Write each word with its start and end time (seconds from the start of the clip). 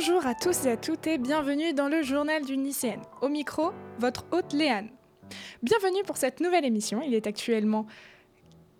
Bonjour 0.00 0.24
à 0.26 0.34
tous 0.36 0.64
et 0.64 0.70
à 0.70 0.76
toutes 0.76 1.08
et 1.08 1.18
bienvenue 1.18 1.72
dans 1.72 1.88
le 1.88 2.04
journal 2.04 2.44
d'une 2.44 2.62
lycéenne. 2.62 3.02
Au 3.20 3.28
micro, 3.28 3.72
votre 3.98 4.26
hôte 4.30 4.52
Léane. 4.52 4.90
Bienvenue 5.60 6.04
pour 6.06 6.16
cette 6.16 6.38
nouvelle 6.38 6.64
émission. 6.64 7.02
Il 7.02 7.14
est 7.14 7.26
actuellement 7.26 7.84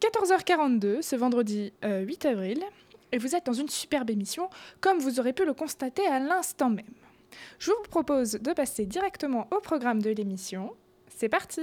14h42 0.00 1.02
ce 1.02 1.16
vendredi 1.16 1.72
8 1.82 2.24
euh, 2.24 2.30
avril 2.30 2.62
et 3.10 3.18
vous 3.18 3.34
êtes 3.34 3.46
dans 3.46 3.52
une 3.52 3.68
superbe 3.68 4.10
émission 4.10 4.48
comme 4.80 5.00
vous 5.00 5.18
aurez 5.18 5.32
pu 5.32 5.44
le 5.44 5.54
constater 5.54 6.06
à 6.06 6.20
l'instant 6.20 6.70
même. 6.70 6.94
Je 7.58 7.72
vous 7.72 7.82
propose 7.91 8.34
de 8.34 8.52
passer 8.52 8.86
directement 8.86 9.48
au 9.50 9.58
programme 9.58 10.00
de 10.00 10.10
l'émission. 10.10 10.77
C'est 11.08 11.28
parti 11.28 11.62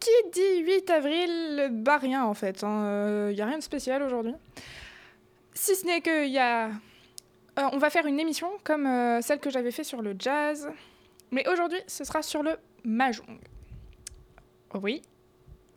Qui 0.00 0.10
dit 0.32 0.60
8 0.64 0.90
avril 0.90 1.68
Bah 1.72 1.98
rien 1.98 2.24
en 2.24 2.34
fait, 2.34 2.60
il 2.62 2.64
hein. 2.64 3.30
n'y 3.30 3.40
euh, 3.40 3.44
a 3.44 3.46
rien 3.46 3.58
de 3.58 3.62
spécial 3.62 4.02
aujourd'hui. 4.02 4.34
Si 5.54 5.74
ce 5.74 5.86
n'est 5.86 6.00
qu'il 6.00 6.30
y 6.30 6.38
a... 6.38 6.68
Euh, 6.68 7.68
on 7.72 7.78
va 7.78 7.90
faire 7.90 8.06
une 8.06 8.20
émission 8.20 8.48
comme 8.62 8.86
euh, 8.86 9.20
celle 9.20 9.40
que 9.40 9.50
j'avais 9.50 9.72
fait 9.72 9.82
sur 9.82 10.00
le 10.00 10.14
jazz, 10.16 10.70
mais 11.32 11.48
aujourd'hui 11.48 11.80
ce 11.88 12.04
sera 12.04 12.22
sur 12.22 12.42
le 12.42 12.56
mahjong. 12.84 13.40
Oui, 14.74 15.02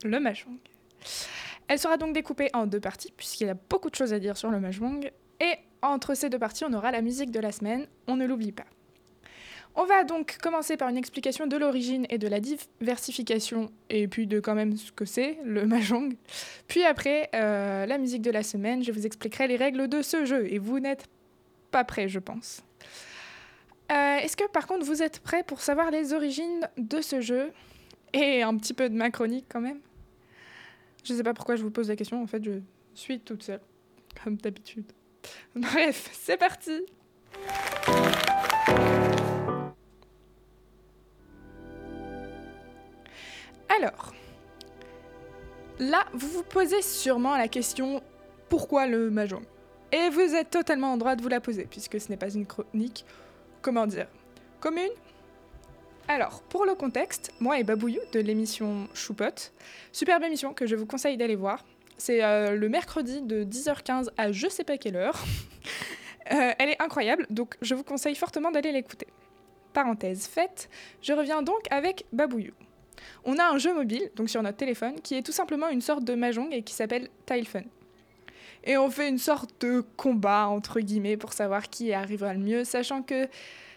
le 0.04 0.20
mahjong. 0.20 0.58
Elle 1.68 1.80
sera 1.80 1.98
donc 1.98 2.14
découpée 2.14 2.50
en 2.54 2.68
deux 2.68 2.80
parties, 2.80 3.12
puisqu'il 3.16 3.48
y 3.48 3.50
a 3.50 3.56
beaucoup 3.70 3.90
de 3.90 3.96
choses 3.96 4.14
à 4.14 4.20
dire 4.20 4.38
sur 4.38 4.52
le 4.52 4.60
mahjong. 4.60 5.10
Et 5.40 5.56
entre 5.82 6.14
ces 6.14 6.30
deux 6.30 6.38
parties, 6.38 6.66
on 6.66 6.74
aura 6.74 6.92
la 6.92 7.02
musique 7.02 7.32
de 7.32 7.40
la 7.40 7.52
semaine, 7.52 7.88
on 8.08 8.16
ne 8.16 8.26
l'oublie 8.28 8.52
pas. 8.52 8.66
On 9.76 9.86
va 9.86 10.04
donc 10.04 10.38
commencer 10.42 10.76
par 10.76 10.90
une 10.90 10.98
explication 10.98 11.48
de 11.48 11.56
l'origine 11.56 12.06
et 12.10 12.18
de 12.18 12.28
la 12.28 12.40
diversification, 12.40 13.72
et 13.90 14.08
puis 14.08 14.28
de 14.28 14.40
quand 14.40 14.56
même 14.56 14.76
ce 14.76 14.92
que 14.92 15.06
c'est, 15.06 15.38
le 15.46 15.66
mahjong. 15.68 16.16
Puis 16.68 16.84
après, 16.84 17.30
euh, 17.36 17.86
la 17.86 17.98
musique 17.98 18.22
de 18.22 18.32
la 18.32 18.44
semaine, 18.44 18.84
je 18.84 18.92
vous 18.92 19.06
expliquerai 19.06 19.48
les 19.48 19.56
règles 19.56 19.88
de 19.88 20.02
ce 20.02 20.26
jeu, 20.26 20.52
et 20.52 20.60
vous 20.60 20.80
n'êtes 20.80 21.06
pas 21.72 21.84
prêts, 21.86 22.10
je 22.10 22.20
pense. 22.20 22.64
Euh, 23.92 24.18
est-ce 24.18 24.38
que 24.38 24.48
par 24.50 24.68
contre 24.68 24.86
vous 24.86 25.04
êtes 25.04 25.20
prêts 25.20 25.44
pour 25.44 25.60
savoir 25.62 25.92
les 25.92 26.14
origines 26.14 26.68
de 26.78 27.02
ce 27.02 27.22
jeu, 27.22 27.52
et 28.14 28.42
un 28.42 28.56
petit 28.58 28.74
peu 28.74 28.90
de 28.90 28.96
ma 28.96 29.10
chronique 29.10 29.46
quand 29.50 29.62
même 29.62 29.80
Je 31.04 31.14
ne 31.14 31.18
sais 31.18 31.24
pas 31.24 31.34
pourquoi 31.34 31.56
je 31.56 31.64
vous 31.64 31.72
pose 31.72 31.88
la 31.88 31.96
question, 31.96 32.22
en 32.22 32.28
fait 32.28 32.44
je 32.44 32.60
suis 32.94 33.20
toute 33.22 33.44
seule, 33.44 33.62
comme 34.22 34.36
d'habitude. 34.36 34.92
Bref, 35.56 36.10
c'est 36.14 36.38
parti 36.38 36.84
Alors, 43.78 44.14
là, 45.80 46.06
vous 46.14 46.28
vous 46.28 46.44
posez 46.44 46.82
sûrement 46.82 47.38
la 47.38 47.48
question 47.48 48.02
pourquoi 48.50 48.86
le 48.86 49.10
mahjong? 49.10 49.44
Et 49.94 50.10
vous 50.10 50.36
êtes 50.36 50.50
totalement 50.50 50.92
en 50.92 50.98
droit 50.98 51.16
de 51.16 51.22
vous 51.22 51.30
la 51.30 51.40
poser, 51.40 51.66
puisque 51.70 52.00
ce 52.02 52.10
n'est 52.10 52.18
pas 52.18 52.34
une 52.34 52.46
chronique, 52.46 53.06
comment 53.62 53.88
dire, 53.88 54.08
commune? 54.60 54.92
Alors, 56.10 56.42
pour 56.44 56.66
le 56.66 56.76
contexte, 56.76 57.32
moi 57.40 57.60
et 57.60 57.64
Babouyou 57.64 58.02
de 58.12 58.20
l'émission 58.20 58.90
Choupote, 58.94 59.54
superbe 59.94 60.24
émission 60.24 60.54
que 60.54 60.66
je 60.66 60.76
vous 60.76 60.86
conseille 60.86 61.16
d'aller 61.16 61.38
voir. 61.38 61.64
C'est 61.98 62.24
euh, 62.24 62.58
le 62.58 62.68
mercredi 62.68 63.22
de 63.22 63.46
10h15 63.46 64.10
à 64.18 64.34
je 64.34 64.50
sais 64.50 64.64
pas 64.64 64.78
quelle 64.78 64.98
heure. 64.98 65.18
Euh, 66.32 66.54
elle 66.60 66.70
est 66.70 66.82
incroyable, 66.82 67.26
donc 67.30 67.58
je 67.62 67.74
vous 67.74 67.84
conseille 67.84 68.16
fortement 68.16 68.52
d'aller 68.52 68.72
l'écouter. 68.72 69.08
Parenthèse 69.74 70.28
faite, 70.28 70.70
je 71.02 71.12
reviens 71.12 71.42
donc 71.42 71.64
avec 71.72 72.06
Babouyou. 72.14 72.54
On 73.26 73.38
a 73.38 73.46
un 73.46 73.58
jeu 73.58 73.74
mobile, 73.74 74.12
donc 74.16 74.30
sur 74.30 74.42
notre 74.42 74.58
téléphone, 74.58 74.96
qui 75.02 75.16
est 75.16 75.22
tout 75.22 75.32
simplement 75.32 75.70
une 75.70 75.82
sorte 75.82 76.04
de 76.04 76.14
mahjong 76.14 76.50
et 76.52 76.64
qui 76.64 76.74
s'appelle 76.74 77.10
Tile 77.26 77.48
Fun. 77.48 77.64
Et 78.64 78.78
on 78.78 78.90
fait 78.90 79.10
une 79.10 79.18
sorte 79.18 79.50
de 79.62 79.84
combat, 79.98 80.48
entre 80.48 80.80
guillemets, 80.80 81.18
pour 81.18 81.34
savoir 81.34 81.70
qui 81.70 81.94
arrivera 81.94 82.34
le 82.34 82.40
mieux, 82.40 82.64
sachant 82.64 83.02
que 83.02 83.28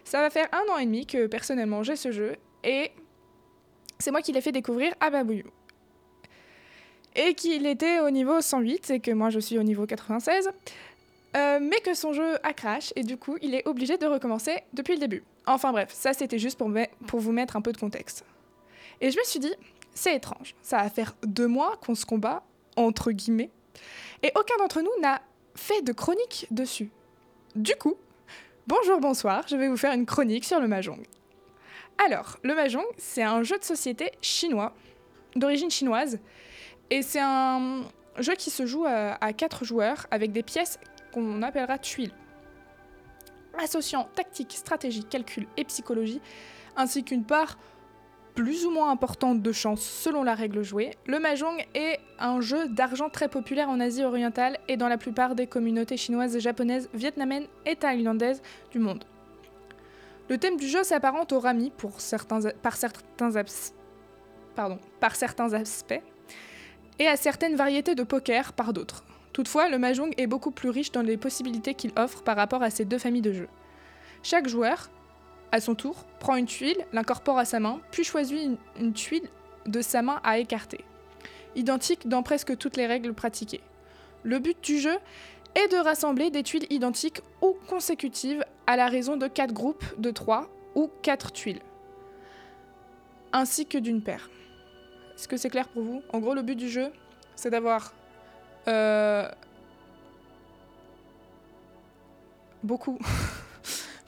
ça 0.05 0.21
va 0.21 0.31
faire 0.31 0.49
un 0.53 0.73
an 0.73 0.79
et 0.79 0.85
demi 0.85 1.07
que 1.07 1.27
personnellement 1.27 1.83
j'ai 1.83 1.97
ce 1.97 2.13
jeu, 2.13 2.37
et 2.63 2.91
c'est 3.99 4.11
moi 4.11 4.21
qui 4.21 4.33
l'ai 4.33 4.41
fait 4.41 4.53
découvrir 4.53 4.93
à 5.01 5.11
Babouyou. 5.11 5.51
Et 7.17 7.35
qu'il 7.35 7.65
était 7.67 8.01
au 8.01 8.11
niveau 8.11 8.41
108 8.41 8.91
et 8.91 9.01
que 9.01 9.13
moi 9.13 9.31
je 9.31 9.39
suis 9.39 9.59
au 9.59 9.63
niveau 9.63 9.87
96. 9.87 10.51
Euh, 11.37 11.59
mais 11.61 11.81
que 11.81 11.95
son 11.95 12.13
jeu 12.13 12.37
a 12.45 12.53
crash 12.53 12.93
et 12.95 13.03
du 13.03 13.17
coup 13.17 13.37
il 13.43 13.57
est 13.57 13.67
obligé 13.67 13.99
de 13.99 14.07
recommencer 14.07 14.63
depuis 14.73 14.95
le 14.95 15.01
début. 15.01 15.25
Enfin 15.47 15.73
bref, 15.73 15.89
ça 15.93 16.13
c'était 16.13 16.39
juste 16.39 16.59
pour 16.59 17.21
vous 17.21 17.33
mettre 17.33 17.57
un 17.57 17.61
peu 17.61 17.73
de 17.73 17.77
contexte. 17.77 18.25
Et 19.01 19.11
je 19.11 19.19
me 19.19 19.25
suis 19.25 19.41
dit, 19.41 19.55
c'est 19.95 20.17
étrange, 20.17 20.55
ça 20.63 20.79
va 20.79 20.91
faire 20.91 21.15
deux 21.25 21.47
mois 21.47 21.77
qu'on 21.85 21.95
se 21.95 22.05
combat, 22.05 22.43
entre 22.77 23.13
guillemets, 23.13 23.51
et 24.23 24.33
aucun 24.35 24.57
d'entre 24.59 24.81
nous 24.81 25.01
n'a 25.01 25.21
fait 25.55 25.83
de 25.83 25.93
chronique 25.93 26.47
dessus. 26.51 26.91
Du 27.55 27.75
coup, 27.77 27.95
bonjour, 28.67 28.99
bonsoir, 29.01 29.47
je 29.47 29.57
vais 29.57 29.69
vous 29.69 29.77
faire 29.77 29.93
une 29.93 30.07
chronique 30.07 30.45
sur 30.45 30.61
le 30.61 30.69
Mahjong. 30.69 31.03
Alors, 32.05 32.39
le 32.43 32.55
Mahjong, 32.55 32.87
c'est 32.99 33.23
un 33.23 33.43
jeu 33.43 33.59
de 33.59 33.65
société 33.65 34.11
chinois, 34.21 34.75
d'origine 35.37 35.71
chinoise, 35.71 36.19
et 36.91 37.03
c'est 37.03 37.21
un 37.21 37.83
jeu 38.19 38.35
qui 38.35 38.51
se 38.51 38.67
joue 38.67 38.85
à, 38.87 39.17
à 39.21 39.33
quatre 39.33 39.65
joueurs 39.65 40.07
avec 40.11 40.33
des 40.33 40.43
pièces 40.43 40.79
qu'on 41.13 41.43
appellera 41.43 41.79
tuiles. 41.79 42.15
Associant 43.59 44.09
tactique, 44.17 44.53
stratégie, 44.53 45.05
calcul 45.05 45.47
et 45.57 45.65
psychologie, 45.65 46.21
ainsi 46.77 47.05
qu'une 47.05 47.25
part 47.25 47.57
plus 48.35 48.67
ou 48.67 48.71
moins 48.71 48.91
importante 48.91 49.43
de 49.43 49.53
chance 49.53 49.83
selon 49.83 50.25
la 50.25 50.35
règle 50.35 50.63
jouée, 50.63 50.91
le 51.07 51.21
Mahjong 51.21 51.65
est 51.75 52.01
un 52.19 52.41
jeu 52.41 52.69
d'argent 52.69 53.09
très 53.09 53.29
populaire 53.29 53.69
en 53.69 53.79
Asie 53.81 54.03
orientale 54.03 54.59
et 54.69 54.77
dans 54.77 54.89
la 54.89 54.99
plupart 54.99 55.35
des 55.35 55.47
communautés 55.47 55.97
chinoises, 55.97 56.39
japonaises, 56.39 56.89
vietnamaises 56.95 57.47
et 57.65 57.77
thaïlandaises 57.77 58.43
du 58.73 58.81
monde. 58.81 59.05
Le 60.29 60.39
thème 60.39 60.57
du 60.57 60.67
jeu 60.67 60.83
s'apparente 60.83 61.33
au 61.33 61.39
rami 61.39 61.71
par 61.79 62.01
certains 62.01 62.45
aspects 65.55 66.03
et 66.99 67.07
à 67.07 67.17
certaines 67.17 67.57
variétés 67.57 67.95
de 67.95 68.03
poker 68.03 68.53
par 68.53 68.73
d'autres. 68.73 69.05
Toutefois, 69.33 69.69
le 69.69 69.79
Mahjong 69.79 70.13
est 70.17 70.27
beaucoup 70.27 70.51
plus 70.51 70.71
riche 70.71 70.93
dans 70.93 71.03
les 71.03 71.17
possibilités 71.17 71.75
qu'il 71.75 71.93
offre 71.97 72.23
par 72.23 72.37
rapport 72.37 72.63
à 72.63 72.71
ces 72.71 72.85
deux 72.85 72.99
familles 72.99 73.23
de 73.23 73.33
jeux. 73.33 73.49
Chaque 74.23 74.49
joueur, 74.49 74.91
à 75.55 75.61
son 75.61 75.77
tour, 75.77 76.05
prend 76.19 76.35
une 76.35 76.47
tuile, 76.47 76.85
l'incorpore 76.93 77.39
à 77.39 77.45
sa 77.45 77.61
main, 77.61 77.79
puis 77.93 78.03
choisit 78.03 78.59
une, 78.77 78.93
tuile 78.93 79.29
de 79.67 79.83
sa 79.83 80.03
main 80.03 80.21
à 80.25 80.39
écarter. 80.39 80.85
Identique 81.55 82.09
dans 82.09 82.25
presque 82.25 82.59
toutes 82.59 82.77
les 82.77 82.87
règles 82.87 83.15
pratiquées. 83.15 83.61
Le 84.25 84.41
but 84.41 84.61
du 84.65 84.81
jeu 84.81 84.97
est 85.55 85.69
de 85.69 85.77
rassembler 85.77 86.33
des 86.33 86.43
tuiles 86.43 86.67
identiques 86.71 87.21
ou 87.41 87.57
consécutives 87.69 88.45
à 88.67 88.77
la 88.77 88.89
raison 88.89 89.17
de 89.17 89.29
4 89.29 89.55
groupes 89.55 89.85
de 89.97 90.11
3 90.11 90.51
ou 90.75 90.91
4 91.03 91.31
tuiles, 91.31 91.61
ainsi 93.33 93.65
que 93.65 93.79
d'une 93.79 94.03
paire. 94.03 94.29
Est-ce 95.15 95.29
que 95.29 95.37
c'est 95.37 95.51
clair 95.51 95.69
pour 95.69 95.85
vous? 95.85 96.03
En 96.13 96.19
gros, 96.19 96.35
le 96.35 96.43
but 96.43 96.57
du 96.57 96.69
jeu, 96.69 96.91
c'est 97.37 97.51
d'avoir 97.51 97.95
euh, 98.67 99.31
beaucoup 102.65 102.99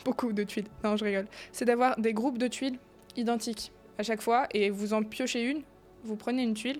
beaucoup 0.07 0.33
de 0.33 0.45
tuiles. 0.45 0.69
Non, 0.85 0.97
je 0.97 1.05
rigole. 1.05 1.27
C'est 1.51 1.65
d'avoir 1.65 1.99
des 1.99 2.13
groupes 2.13 2.39
de 2.39 2.47
tuiles 2.47 2.79
identiques 3.17 3.73
à 3.99 4.05
chaque 4.05 4.23
fois 4.23 4.47
et 4.55 4.71
vous 4.71 4.95
en 4.95 5.03
piochez 5.03 5.43
une, 5.43 5.63
vous 6.05 6.15
prenez 6.15 6.45
une 6.45 6.55
tuile 6.55 6.79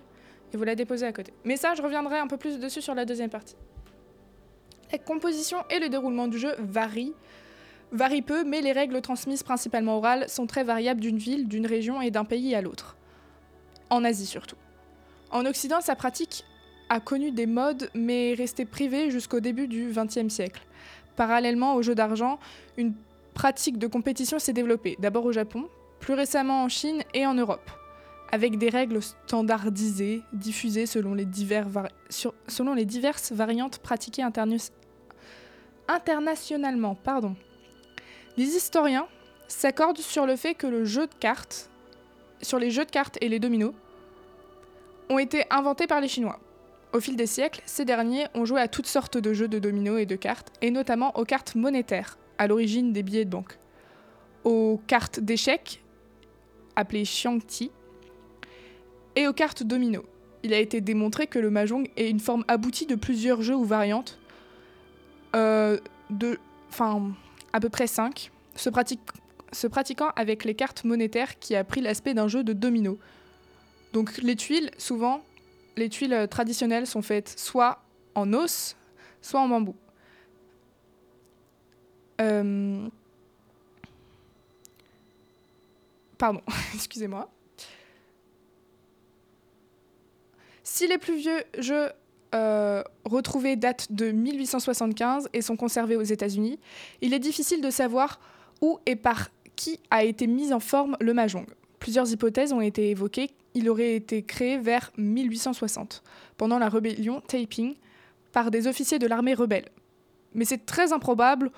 et 0.53 0.57
vous 0.57 0.63
la 0.63 0.75
déposez 0.75 1.05
à 1.05 1.11
côté. 1.11 1.33
Mais 1.43 1.57
ça, 1.57 1.75
je 1.75 1.81
reviendrai 1.81 2.17
un 2.19 2.27
peu 2.27 2.37
plus 2.37 2.57
dessus 2.57 2.81
sur 2.81 2.95
la 2.95 3.03
deuxième 3.03 3.29
partie. 3.29 3.57
La 4.93 4.97
composition 4.97 5.57
et 5.69 5.79
le 5.79 5.89
déroulement 5.89 6.29
du 6.29 6.39
jeu 6.39 6.55
varient, 6.59 7.13
varient 7.91 8.21
peu, 8.21 8.45
mais 8.45 8.61
les 8.61 8.71
règles 8.71 9.01
transmises 9.01 9.43
principalement 9.43 9.97
orales 9.97 10.29
sont 10.29 10.47
très 10.47 10.63
variables 10.63 11.01
d'une 11.01 11.17
ville, 11.17 11.49
d'une 11.49 11.67
région 11.67 12.01
et 12.01 12.11
d'un 12.11 12.23
pays 12.23 12.55
à 12.55 12.61
l'autre. 12.61 12.95
En 13.89 14.05
Asie 14.05 14.25
surtout. 14.25 14.55
En 15.31 15.45
Occident, 15.45 15.81
sa 15.81 15.95
pratique 15.95 16.45
a 16.87 17.01
connu 17.01 17.31
des 17.31 17.45
modes, 17.45 17.89
mais 17.93 18.31
est 18.31 18.35
restée 18.35 18.63
privée 18.63 19.11
jusqu'au 19.11 19.41
début 19.41 19.67
du 19.67 19.91
XXe 19.93 20.33
siècle. 20.33 20.61
Parallèlement 21.17 21.75
au 21.75 21.81
jeu 21.81 21.95
d'argent, 21.95 22.39
une 22.77 22.93
pratique 23.37 23.77
de 23.77 23.85
compétition 23.85 24.39
s'est 24.39 24.51
développée, 24.51 24.95
d'abord 24.97 25.25
au 25.25 25.31
Japon, 25.31 25.69
plus 25.99 26.15
récemment 26.15 26.63
en 26.63 26.69
Chine 26.69 27.03
et 27.13 27.27
en 27.27 27.35
Europe, 27.35 27.69
avec 28.31 28.57
des 28.57 28.69
règles 28.69 28.99
standardisées, 29.03 30.23
diffusées 30.33 30.87
selon 30.87 31.13
les, 31.13 31.25
diverses 31.25 33.31
variantes 33.31 33.77
pratiquées 33.77 34.23
internationalement. 35.87 36.97
Les 38.37 38.55
historiens 38.55 39.05
s'accordent 39.47 39.99
sur 39.99 40.25
le 40.25 40.35
fait 40.35 40.55
que 40.55 40.65
les 40.65 40.87
jeux 40.87 41.05
de 41.05 41.13
cartes 41.13 41.69
et 43.21 43.29
les 43.29 43.39
dominos, 43.39 43.75
ont 45.09 45.19
été 45.19 45.43
inventés 45.51 45.85
par 45.85 46.01
les 46.01 46.07
Chinois. 46.07 46.39
Au 46.91 46.99
fil 46.99 47.15
des 47.15 47.27
siècles, 47.27 47.61
ces 47.67 47.85
derniers 47.85 48.25
ont 48.33 48.45
joué 48.45 48.61
à 48.61 48.67
toutes 48.67 48.87
sortes 48.87 49.19
de 49.19 49.33
jeux 49.33 49.47
de 49.47 49.59
dominos 49.59 50.01
et 50.01 50.07
de 50.07 50.15
cartes, 50.15 50.51
et 50.63 50.71
notamment 50.71 51.15
aux 51.19 51.23
cartes 51.23 51.53
monétaires, 51.53 52.17
à 52.37 52.47
l'origine 52.47 52.93
des 52.93 53.03
billets 53.03 53.25
de 53.25 53.29
banque, 53.29 53.57
aux 54.43 54.79
cartes 54.87 55.19
d'échecs, 55.19 55.83
appelées 56.75 57.03
Xiangti, 57.03 57.71
et 59.15 59.27
aux 59.27 59.33
cartes 59.33 59.63
domino, 59.63 60.05
il 60.43 60.53
a 60.53 60.59
été 60.59 60.81
démontré 60.81 61.27
que 61.27 61.39
le 61.39 61.49
mahjong 61.49 61.89
est 61.97 62.09
une 62.09 62.19
forme 62.19 62.45
aboutie 62.47 62.85
de 62.85 62.95
plusieurs 62.95 63.41
jeux 63.41 63.55
ou 63.55 63.65
variantes, 63.65 64.19
euh, 65.35 65.77
à 67.53 67.59
peu 67.59 67.69
près 67.69 67.87
5, 67.87 68.31
se, 68.55 68.69
pratiquant 69.67 70.09
avec 70.15 70.45
les 70.45 70.53
cartes 70.53 70.83
monétaires 70.83 71.39
qui 71.39 71.55
a 71.55 71.63
pris 71.63 71.81
l'aspect 71.81 72.13
d'un 72.13 72.27
jeu 72.27 72.43
de 72.43 72.53
domino. 72.53 72.99
Donc 73.93 74.17
les 74.19 74.35
tuiles, 74.35 74.71
souvent, 74.77 75.21
les 75.75 75.89
tuiles 75.89 76.27
traditionnelles 76.29 76.87
sont 76.87 77.01
faites 77.01 77.37
soit 77.37 77.83
en 78.15 78.33
os, 78.33 78.75
soit 79.21 79.39
en 79.39 79.49
bambou. 79.49 79.75
Euh, 82.21 82.87
Pardon, 86.17 86.41
excusez-moi. 86.73 87.29
Si 90.63 90.87
les 90.87 90.97
plus 90.97 91.15
vieux 91.17 91.43
jeux 91.59 91.89
euh, 92.35 92.83
retrouvés 93.05 93.55
datent 93.55 93.91
de 93.91 94.11
1875 94.11 95.29
et 95.33 95.41
sont 95.41 95.55
conservés 95.55 95.95
aux 95.95 96.03
États-Unis, 96.03 96.59
il 97.01 97.13
est 97.13 97.19
difficile 97.19 97.61
de 97.61 97.69
savoir 97.69 98.19
où 98.61 98.79
et 98.85 98.95
par 98.95 99.29
qui 99.55 99.79
a 99.89 100.03
été 100.03 100.27
mis 100.27 100.53
en 100.53 100.59
forme 100.59 100.97
le 100.99 101.13
mahjong. 101.13 101.45
Plusieurs 101.79 102.11
hypothèses 102.11 102.53
ont 102.53 102.61
été 102.61 102.89
évoquées. 102.89 103.31
Il 103.53 103.69
aurait 103.69 103.95
été 103.95 104.23
créé 104.23 104.57
vers 104.57 104.91
1860, 104.97 106.03
pendant 106.37 106.59
la 106.59 106.69
rébellion 106.69 107.21
Taiping, 107.21 107.75
par 108.31 108.51
des 108.51 108.67
officiers 108.67 108.99
de 108.99 109.07
l'armée 109.07 109.33
rebelle. 109.33 109.69
Mais 110.35 110.45
c'est 110.45 110.65
très 110.65 110.93
improbable, 110.93 111.51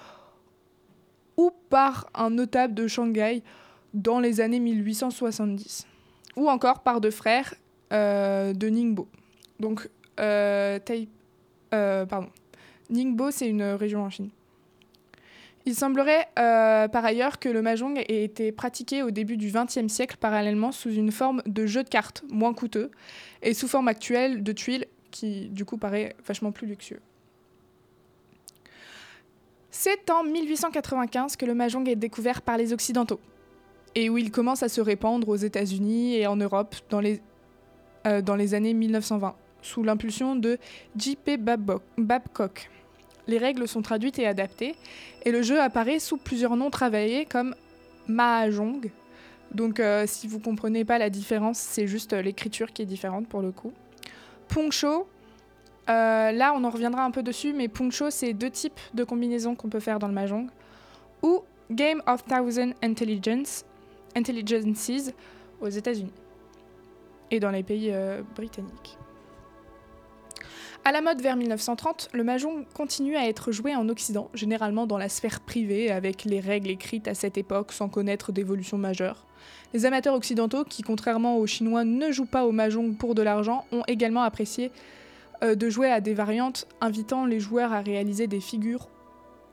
ou 1.39 1.51
par 1.69 2.09
un 2.13 2.31
notable 2.31 2.73
de 2.73 2.85
Shanghai 2.85 3.43
dans 3.93 4.19
les 4.19 4.41
années 4.41 4.59
1870, 4.59 5.87
ou 6.35 6.49
encore 6.49 6.81
par 6.81 6.99
deux 6.99 7.11
frères 7.11 7.55
euh, 7.93 8.51
de 8.51 8.67
Ningbo. 8.67 9.07
Donc, 9.57 9.89
euh, 10.19 10.79
euh, 11.73 12.05
pardon. 12.05 12.27
Ningbo, 12.89 13.31
c'est 13.31 13.47
une 13.47 13.63
région 13.63 14.03
en 14.03 14.09
Chine. 14.09 14.29
Il 15.65 15.75
semblerait 15.75 16.27
par 16.35 17.05
ailleurs 17.05 17.39
que 17.39 17.47
le 17.47 17.61
mahjong 17.61 17.97
ait 17.97 18.23
été 18.23 18.51
pratiqué 18.51 19.01
au 19.01 19.11
début 19.11 19.37
du 19.37 19.49
XXe 19.51 19.87
siècle 19.87 20.17
parallèlement 20.19 20.73
sous 20.73 20.91
une 20.91 21.11
forme 21.11 21.41
de 21.45 21.65
jeu 21.65 21.83
de 21.83 21.89
cartes 21.89 22.23
moins 22.29 22.53
coûteux 22.53 22.91
et 23.43 23.53
sous 23.53 23.67
forme 23.67 23.87
actuelle 23.87 24.43
de 24.43 24.51
tuiles 24.51 24.87
qui 25.11 25.49
du 25.49 25.63
coup 25.65 25.77
paraît 25.77 26.15
vachement 26.25 26.51
plus 26.51 26.67
luxueux. 26.67 27.01
C'est 29.81 30.09
en 30.09 30.25
1895 30.25 31.37
que 31.37 31.45
le 31.45 31.53
mahjong 31.53 31.87
est 31.87 31.95
découvert 31.95 32.41
par 32.41 32.57
les 32.57 32.73
Occidentaux 32.73 33.21
et 33.95 34.09
où 34.09 34.17
il 34.17 34.29
commence 34.29 34.61
à 34.61 34.67
se 34.67 34.81
répandre 34.81 35.29
aux 35.29 35.37
États-Unis 35.37 36.17
et 36.17 36.27
en 36.27 36.35
Europe 36.35 36.75
dans 36.89 36.99
les, 36.99 37.21
euh, 38.05 38.21
dans 38.21 38.35
les 38.35 38.55
années 38.55 38.73
1920, 38.73 39.35
sous 39.61 39.81
l'impulsion 39.81 40.35
de 40.35 40.57
J.P. 40.97 41.37
Babcock. 41.97 42.69
Les 43.27 43.37
règles 43.37 43.69
sont 43.69 43.81
traduites 43.81 44.19
et 44.19 44.27
adaptées, 44.27 44.75
et 45.23 45.31
le 45.31 45.41
jeu 45.43 45.61
apparaît 45.61 45.99
sous 45.99 46.17
plusieurs 46.17 46.57
noms 46.57 46.71
travaillés 46.71 47.23
comme 47.23 47.55
Mahjong. 48.09 48.91
Donc 49.53 49.79
euh, 49.79 50.03
si 50.05 50.27
vous 50.27 50.41
comprenez 50.41 50.83
pas 50.83 50.97
la 50.97 51.09
différence, 51.09 51.57
c'est 51.57 51.87
juste 51.87 52.11
euh, 52.11 52.21
l'écriture 52.21 52.73
qui 52.73 52.81
est 52.81 52.85
différente 52.85 53.29
pour 53.29 53.41
le 53.41 53.53
coup. 53.53 53.71
Pongcho, 55.89 56.31
là 56.31 56.53
on 56.55 56.63
en 56.63 56.69
reviendra 56.69 57.03
un 57.03 57.11
peu 57.11 57.23
dessus, 57.23 57.53
mais 57.53 57.67
Pongcho 57.67 58.09
c'est 58.11 58.33
deux 58.33 58.51
types 58.51 58.79
de 58.93 59.03
combinaisons 59.03 59.55
qu'on 59.55 59.69
peut 59.69 59.79
faire 59.79 59.99
dans 59.99 60.07
le 60.07 60.13
Mahjong. 60.13 60.47
Ou 61.23 61.41
Game 61.71 62.01
of 62.07 62.23
Thousand 62.25 62.71
Intelligence, 62.83 63.65
Intelligences 64.15 65.11
aux 65.61 65.69
États-Unis 65.69 66.13
et 67.31 67.39
dans 67.39 67.51
les 67.51 67.63
pays 67.63 67.89
euh, 67.91 68.21
britanniques. 68.35 68.97
À 70.85 70.91
la 70.91 71.01
mode 71.01 71.21
vers 71.21 71.35
1930, 71.35 72.09
le 72.13 72.23
mahjong 72.23 72.65
continue 72.73 73.17
à 73.17 73.27
être 73.27 73.51
joué 73.51 73.75
en 73.75 73.89
Occident, 73.89 74.29
généralement 74.33 74.87
dans 74.87 74.97
la 74.97 75.09
sphère 75.09 75.41
privée, 75.41 75.91
avec 75.91 76.23
les 76.23 76.39
règles 76.39 76.69
écrites 76.69 77.07
à 77.07 77.13
cette 77.13 77.37
époque 77.37 77.73
sans 77.73 77.89
connaître 77.89 78.31
d'évolution 78.31 78.77
majeure. 78.77 79.25
Les 79.73 79.85
amateurs 79.85 80.15
occidentaux, 80.15 80.63
qui 80.63 80.81
contrairement 80.81 81.37
aux 81.37 81.45
Chinois 81.45 81.83
ne 81.83 82.11
jouent 82.11 82.25
pas 82.25 82.45
au 82.45 82.51
mahjong 82.51 82.95
pour 82.95 83.13
de 83.13 83.21
l'argent, 83.21 83.65
ont 83.71 83.83
également 83.87 84.23
apprécié 84.23 84.67
euh, 84.67 84.98
de 85.41 85.69
jouer 85.69 85.89
à 85.89 86.01
des 86.01 86.13
variantes 86.13 86.67
invitant 86.81 87.25
les 87.25 87.39
joueurs 87.39 87.73
à 87.73 87.81
réaliser 87.81 88.27
des 88.27 88.41
figures 88.41 88.89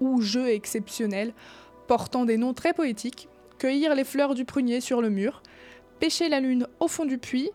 ou 0.01 0.21
jeux 0.21 0.49
exceptionnels 0.49 1.33
portant 1.87 2.25
des 2.25 2.37
noms 2.37 2.55
très 2.55 2.73
poétiques, 2.73 3.29
cueillir 3.59 3.95
les 3.95 4.05
fleurs 4.05 4.35
du 4.35 4.45
prunier 4.45 4.81
sur 4.81 5.01
le 5.01 5.11
mur, 5.11 5.43
pêcher 6.01 6.29
la 6.29 6.41
lune 6.41 6.67
au 6.81 6.89
fond 6.89 7.05
du 7.05 7.19
puits, 7.19 7.51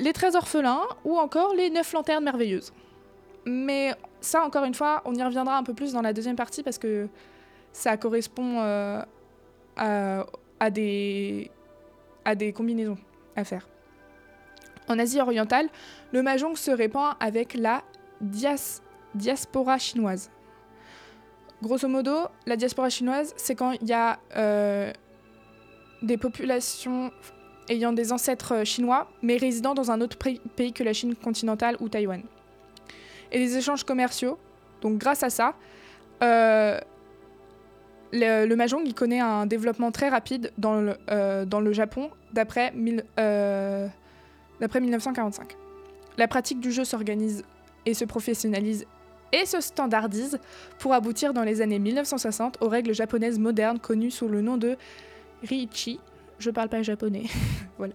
les 0.00 0.12
treize 0.12 0.34
orphelins 0.34 0.82
ou 1.04 1.16
encore 1.18 1.54
les 1.54 1.70
neuf 1.70 1.92
lanternes 1.92 2.24
merveilleuses. 2.24 2.72
Mais 3.46 3.94
ça, 4.20 4.44
encore 4.44 4.64
une 4.64 4.74
fois, 4.74 5.02
on 5.04 5.14
y 5.14 5.22
reviendra 5.22 5.56
un 5.56 5.62
peu 5.62 5.74
plus 5.74 5.92
dans 5.92 6.00
la 6.00 6.12
deuxième 6.12 6.36
partie 6.36 6.62
parce 6.62 6.78
que 6.78 7.08
ça 7.72 7.96
correspond 7.96 8.60
euh, 8.60 9.02
à 9.76 10.70
des 10.70 11.50
combinaisons 12.54 12.98
à 13.36 13.44
faire. 13.44 13.68
En 14.88 14.98
Asie 14.98 15.20
orientale, 15.20 15.68
le 16.12 16.22
mahjong 16.22 16.56
se 16.56 16.70
répand 16.70 17.14
avec 17.20 17.54
la 17.54 17.82
diaspora 18.20 19.78
chinoise. 19.78 20.30
Grosso 21.62 21.88
modo, 21.88 22.28
la 22.46 22.56
diaspora 22.56 22.90
chinoise, 22.90 23.32
c'est 23.36 23.54
quand 23.54 23.72
il 23.72 23.88
y 23.88 23.92
a 23.92 24.18
euh, 24.36 24.92
des 26.02 26.18
populations 26.18 27.10
ayant 27.68 27.92
des 27.92 28.12
ancêtres 28.12 28.54
euh, 28.54 28.64
chinois, 28.64 29.08
mais 29.22 29.36
résidant 29.36 29.74
dans 29.74 29.90
un 29.90 30.00
autre 30.00 30.18
pays 30.18 30.72
que 30.72 30.82
la 30.82 30.92
Chine 30.92 31.14
continentale 31.14 31.76
ou 31.80 31.88
Taïwan. 31.88 32.22
Et 33.32 33.38
les 33.38 33.56
échanges 33.56 33.84
commerciaux, 33.84 34.38
donc 34.82 34.98
grâce 34.98 35.22
à 35.22 35.30
ça, 35.30 35.54
euh, 36.22 36.78
le, 38.12 38.54
mahjong 38.54 38.82
il 38.84 38.94
connaît 38.94 39.20
un 39.20 39.46
développement 39.46 39.90
très 39.90 40.08
rapide 40.08 40.52
dans 40.58 40.80
le, 40.80 40.96
euh, 41.10 41.44
dans 41.44 41.60
le 41.60 41.72
Japon 41.72 42.10
d'après 42.32 42.72
1945. 44.60 45.56
La 46.16 46.28
pratique 46.28 46.60
du 46.60 46.72
jeu 46.72 46.84
s'organise 46.84 47.44
et 47.86 47.94
se 47.94 48.04
professionnalise 48.04 48.86
et 49.32 49.46
se 49.46 49.60
standardise 49.60 50.38
pour 50.78 50.94
aboutir 50.94 51.34
dans 51.34 51.42
les 51.42 51.60
années 51.60 51.78
1960 51.78 52.58
aux 52.60 52.68
règles 52.68 52.94
japonaises 52.94 53.38
modernes 53.38 53.80
connues 53.80 54.12
sous 54.12 54.28
le 54.28 54.40
nom 54.40 54.56
de 54.56 54.76
Riichi. 55.42 55.98
Je 56.38 56.50
parle 56.50 56.68
pas 56.68 56.82
japonais. 56.82 57.24
voilà. 57.78 57.94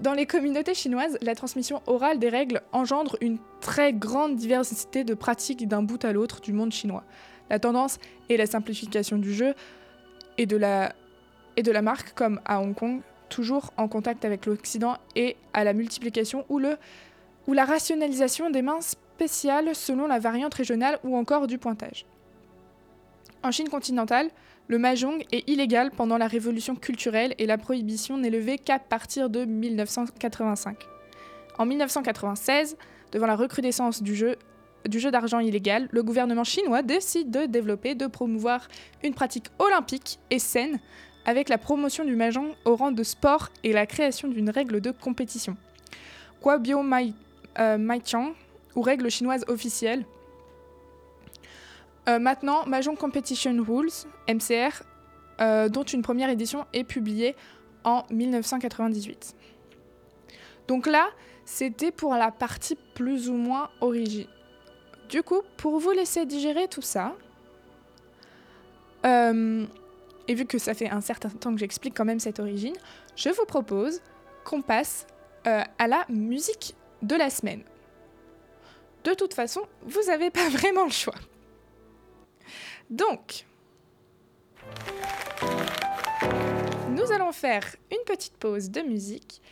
Dans 0.00 0.14
les 0.14 0.26
communautés 0.26 0.74
chinoises, 0.74 1.18
la 1.20 1.34
transmission 1.34 1.82
orale 1.86 2.18
des 2.18 2.28
règles 2.28 2.62
engendre 2.72 3.16
une 3.20 3.38
très 3.60 3.92
grande 3.92 4.36
diversité 4.36 5.04
de 5.04 5.14
pratiques 5.14 5.68
d'un 5.68 5.82
bout 5.82 6.04
à 6.04 6.12
l'autre 6.12 6.40
du 6.40 6.52
monde 6.52 6.72
chinois. 6.72 7.04
La 7.50 7.58
tendance 7.58 7.98
est 8.28 8.36
la 8.36 8.46
simplification 8.46 9.18
du 9.18 9.34
jeu 9.34 9.54
et 10.38 10.48
et 11.56 11.62
de 11.62 11.72
la 11.72 11.82
marque, 11.82 12.14
comme 12.14 12.40
à 12.46 12.60
Hong 12.60 12.74
Kong, 12.74 13.02
toujours 13.30 13.72
en 13.78 13.88
contact 13.88 14.26
avec 14.26 14.44
l'Occident, 14.44 14.98
et 15.16 15.36
à 15.54 15.64
la 15.64 15.72
multiplication 15.72 16.44
ou, 16.50 16.58
la 16.58 17.64
rationalisation 17.64 18.50
des 18.50 18.60
mains 18.60 18.80
spéciales 18.80 19.74
selon 19.74 20.06
la 20.06 20.18
variante 20.18 20.54
régionale 20.54 20.98
ou 21.02 21.16
encore 21.16 21.46
du 21.46 21.58
pointage. 21.58 22.04
En 23.42 23.50
Chine 23.50 23.68
continentale, 23.68 24.28
le 24.68 24.78
mahjong 24.78 25.24
est 25.32 25.48
illégal 25.48 25.90
pendant 25.90 26.18
la 26.18 26.28
révolution 26.28 26.76
culturelle 26.76 27.34
et 27.38 27.46
la 27.46 27.58
prohibition 27.58 28.18
n'est 28.18 28.30
levée 28.30 28.58
qu'à 28.58 28.78
partir 28.78 29.28
de 29.30 29.44
1985. 29.44 30.76
En 31.58 31.66
1996, 31.66 32.76
devant 33.10 33.26
la 33.26 33.34
recrudescence 33.34 34.02
du 34.02 34.14
jeu, 34.14 34.36
du 34.88 35.00
jeu 35.00 35.10
d'argent 35.10 35.40
illégal, 35.40 35.88
le 35.90 36.02
gouvernement 36.02 36.44
chinois 36.44 36.82
décide 36.82 37.30
de 37.30 37.46
développer, 37.46 37.94
de 37.94 38.06
promouvoir 38.06 38.68
une 39.02 39.14
pratique 39.14 39.46
olympique 39.58 40.20
et 40.30 40.38
saine 40.38 40.78
avec 41.24 41.48
la 41.48 41.58
promotion 41.58 42.04
du 42.04 42.16
mahjong 42.16 42.54
au 42.64 42.76
rang 42.76 42.92
de 42.92 43.02
sport 43.02 43.50
et 43.62 43.72
la 43.72 43.86
création 43.86 44.28
d'une 44.28 44.50
règle 44.50 44.80
de 44.80 44.90
compétition. 44.90 45.56
Guabio 46.42 46.82
Mai, 46.82 47.12
euh, 47.58 47.98
ou 48.74 48.82
règle 48.82 49.10
chinoise 49.10 49.44
officielle, 49.48 50.04
euh, 52.08 52.18
maintenant, 52.18 52.66
Mahjong 52.66 52.96
Competition 52.96 53.62
Rules, 53.62 53.90
MCR, 54.28 54.82
euh, 55.40 55.68
dont 55.68 55.82
une 55.82 56.02
première 56.02 56.30
édition 56.30 56.66
est 56.72 56.84
publiée 56.84 57.36
en 57.84 58.04
1998. 58.10 59.34
Donc 60.66 60.86
là, 60.86 61.08
c'était 61.44 61.90
pour 61.90 62.14
la 62.14 62.30
partie 62.30 62.76
plus 62.94 63.28
ou 63.28 63.34
moins 63.34 63.70
origine. 63.80 64.26
Du 65.08 65.22
coup, 65.22 65.42
pour 65.56 65.78
vous 65.78 65.90
laisser 65.90 66.24
digérer 66.24 66.68
tout 66.68 66.82
ça, 66.82 67.14
et 70.30 70.34
vu 70.34 70.46
que 70.46 70.58
ça 70.58 70.74
fait 70.74 70.88
un 70.88 71.00
certain 71.00 71.28
temps 71.28 71.52
que 71.52 71.58
j'explique 71.58 71.96
quand 71.96 72.04
même 72.04 72.20
cette 72.20 72.38
origine, 72.38 72.76
je 73.16 73.30
vous 73.30 73.44
propose 73.46 74.00
qu'on 74.44 74.62
passe 74.62 75.06
à 75.44 75.88
la 75.88 76.04
musique 76.08 76.74
de 77.02 77.16
la 77.16 77.30
semaine. 77.30 77.64
De 79.02 79.14
toute 79.14 79.34
façon, 79.34 79.62
vous 79.82 80.02
n'avez 80.06 80.30
pas 80.30 80.48
vraiment 80.50 80.84
le 80.84 80.90
choix. 80.90 81.14
Donc, 82.90 83.46
nous 86.90 87.10
allons 87.12 87.32
faire 87.32 87.64
une 87.90 88.04
petite 88.06 88.36
pause 88.36 88.70
de 88.70 88.82
musique 88.82 89.42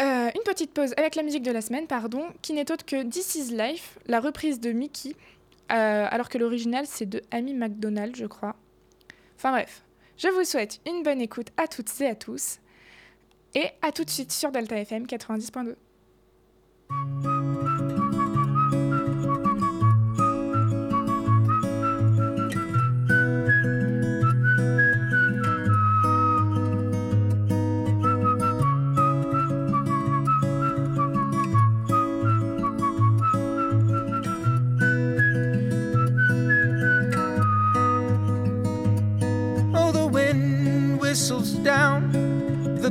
Euh, 0.00 0.28
une 0.34 0.42
petite 0.42 0.72
pause 0.72 0.92
avec 0.96 1.14
la 1.14 1.22
musique 1.22 1.44
de 1.44 1.52
la 1.52 1.60
semaine, 1.60 1.86
pardon, 1.86 2.26
qui 2.42 2.52
n'est 2.52 2.70
autre 2.72 2.84
que 2.84 3.04
This 3.04 3.36
Is 3.36 3.56
Life, 3.56 3.96
la 4.06 4.18
reprise 4.18 4.58
de 4.58 4.72
Mickey, 4.72 5.14
euh, 5.70 6.08
alors 6.10 6.28
que 6.28 6.36
l'original 6.36 6.84
c'est 6.86 7.06
de 7.06 7.22
Amy 7.30 7.54
McDonald, 7.54 8.16
je 8.16 8.26
crois. 8.26 8.56
Enfin 9.36 9.52
bref, 9.52 9.82
je 10.16 10.28
vous 10.28 10.44
souhaite 10.44 10.80
une 10.86 11.02
bonne 11.02 11.20
écoute 11.20 11.48
à 11.56 11.66
toutes 11.68 12.00
et 12.00 12.06
à 12.06 12.14
tous, 12.14 12.58
et 13.54 13.66
à 13.82 13.92
tout 13.92 14.04
de 14.04 14.10
suite 14.10 14.32
sur 14.32 14.50
Delta 14.50 14.76
FM 14.76 15.06
90.2. 15.06 15.74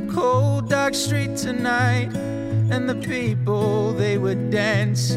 cold, 0.00 0.68
dark 0.68 0.94
street 0.94 1.36
tonight, 1.36 2.14
and 2.70 2.88
the 2.88 2.94
people 2.96 3.92
they 3.92 4.18
would 4.18 4.50
dance 4.50 5.10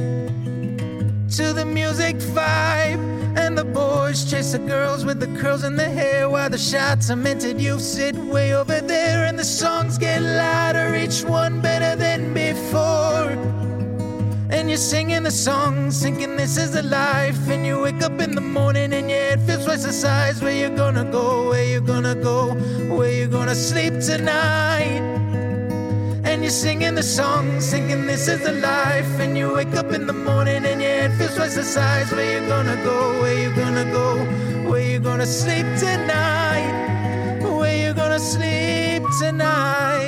to 1.38 1.54
the 1.54 1.66
music 1.66 2.16
vibe. 2.18 3.18
And 3.38 3.56
the 3.56 3.66
boys 3.66 4.30
chase 4.30 4.54
the 4.54 4.60
girls 4.60 5.06
with 5.06 5.20
the 5.20 5.40
curls 5.40 5.64
in 5.64 5.76
their 5.76 5.92
hair 5.92 6.28
while 6.30 6.50
the 6.50 6.58
shots 6.58 7.12
are 7.12 7.16
minted. 7.16 7.62
You 7.62 7.80
sit 7.80 8.16
way 8.16 8.56
over 8.56 8.82
there, 8.82 9.26
and 9.26 9.38
the 9.38 9.46
songs 9.46 9.98
get 9.98 10.22
louder, 10.22 10.96
each 10.96 11.24
one 11.24 11.62
better 11.62 11.96
than 11.96 12.34
before. 12.34 13.30
And 14.50 14.70
you're 14.70 14.78
singing 14.78 15.24
the 15.24 15.32
song, 15.32 15.92
thinking 15.92 16.36
this 16.36 16.58
is 16.58 16.72
the 16.72 16.84
life. 16.84 17.48
And 17.48 17.66
you 17.66 17.80
wake 17.82 18.02
up 18.02 18.20
in 18.20 18.34
the 18.34 18.42
morning 18.42 18.92
the 19.84 19.94
size. 19.94 20.42
Where 20.42 20.54
you 20.54 20.70
gonna 20.76 21.04
go? 21.04 21.50
Where 21.50 21.64
you 21.64 21.82
gonna 21.82 22.16
go? 22.16 22.54
Where 22.96 23.12
you 23.12 23.28
gonna 23.28 23.56
sleep 23.56 23.94
tonight? 24.00 25.02
And 26.24 26.42
you're 26.42 26.52
singing 26.52 26.96
the 26.96 27.04
song, 27.04 27.60
thinking 27.60 28.06
this 28.06 28.28
is 28.28 28.42
the 28.42 28.54
life. 28.54 29.20
And 29.20 29.38
you 29.38 29.54
wake 29.54 29.76
up 29.76 29.92
in 29.92 30.08
the 30.08 30.14
morning 30.14 30.66
and 30.66 30.82
your 30.82 30.92
head 30.92 31.14
feels 31.18 31.36
twice 31.36 31.56
the 31.56 31.64
size. 31.64 32.12
Where 32.12 32.42
you 32.42 32.48
gonna 32.48 32.78
go? 32.84 33.22
Where 33.22 33.38
you 33.44 33.56
gonna 33.56 33.86
go? 33.92 34.08
Where 34.70 34.82
you 34.82 35.00
gonna 35.00 35.26
sleep 35.26 35.68
tonight? 35.78 36.72
Where 37.42 37.78
you 37.78 37.94
gonna 37.94 38.20
sleep 38.20 39.04
tonight? 39.20 40.07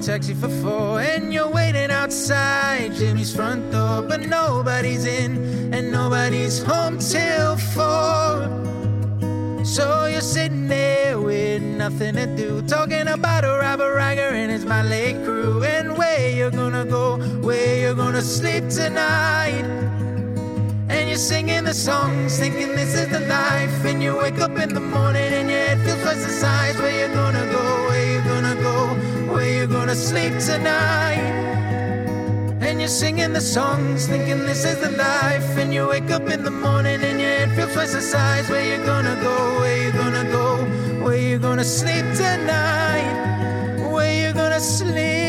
Taxi 0.00 0.32
for 0.32 0.48
four, 0.48 1.00
and 1.00 1.32
you're 1.32 1.50
waiting 1.50 1.90
outside 1.90 2.94
Jimmy's 2.94 3.34
front 3.34 3.70
door, 3.70 4.02
but 4.02 4.20
nobody's 4.20 5.04
in 5.04 5.74
and 5.74 5.92
nobody's 5.92 6.62
home 6.62 6.98
till 6.98 7.56
four. 7.56 8.48
So 9.64 10.06
you're 10.06 10.22
sitting 10.22 10.68
there 10.68 11.20
with 11.20 11.62
nothing 11.62 12.14
to 12.14 12.26
do, 12.34 12.62
talking 12.62 13.08
about 13.08 13.44
a 13.44 13.58
Robert 13.60 13.94
Riger 13.98 14.32
and 14.32 14.50
his 14.50 14.64
my 14.64 14.82
late 14.82 15.22
crew, 15.24 15.62
and 15.62 15.98
where 15.98 16.30
you're 16.30 16.50
gonna 16.50 16.86
go, 16.86 17.18
where 17.40 17.78
you're 17.80 17.94
gonna 17.94 18.22
sleep 18.22 18.68
tonight 18.70 19.64
And 20.88 21.08
you're 21.08 21.18
singing 21.18 21.64
the 21.64 21.74
songs, 21.74 22.38
thinking 22.38 22.74
this 22.74 22.94
is 22.94 23.08
the 23.10 23.20
life. 23.20 23.84
And 23.84 24.02
you 24.02 24.16
wake 24.16 24.40
up 24.40 24.58
in 24.58 24.74
the 24.74 24.80
morning 24.80 25.32
and 25.32 25.48
your 25.48 25.60
head 25.60 25.78
feels 25.82 26.02
twice 26.02 26.24
the 26.24 26.32
size. 26.32 26.76
Where 26.78 26.98
you're 26.98 27.14
gonna 27.14 27.46
go? 27.52 27.99
Where 29.60 29.68
you 29.68 29.74
gonna 29.74 29.94
sleep 29.94 30.38
tonight? 30.38 31.20
And 32.62 32.80
you're 32.80 32.88
singing 32.88 33.34
the 33.34 33.42
songs, 33.42 34.06
thinking 34.06 34.46
this 34.46 34.64
is 34.64 34.78
the 34.80 34.90
life. 34.92 35.58
And 35.58 35.70
you 35.70 35.86
wake 35.86 36.10
up 36.10 36.30
in 36.30 36.44
the 36.44 36.50
morning 36.50 37.02
and 37.02 37.20
your 37.20 37.28
head 37.28 37.50
feels 37.54 37.74
twice 37.74 37.92
the 37.92 38.00
size. 38.00 38.48
Where 38.48 38.64
you 38.64 38.82
gonna 38.86 39.18
go? 39.20 39.60
Where 39.60 39.84
you 39.84 39.92
gonna 39.92 40.24
go? 40.32 40.64
Where 41.04 41.16
you 41.16 41.38
gonna 41.38 41.64
sleep 41.64 42.06
tonight? 42.16 43.76
Where 43.92 44.28
you 44.28 44.32
gonna 44.32 44.60
sleep 44.60 45.19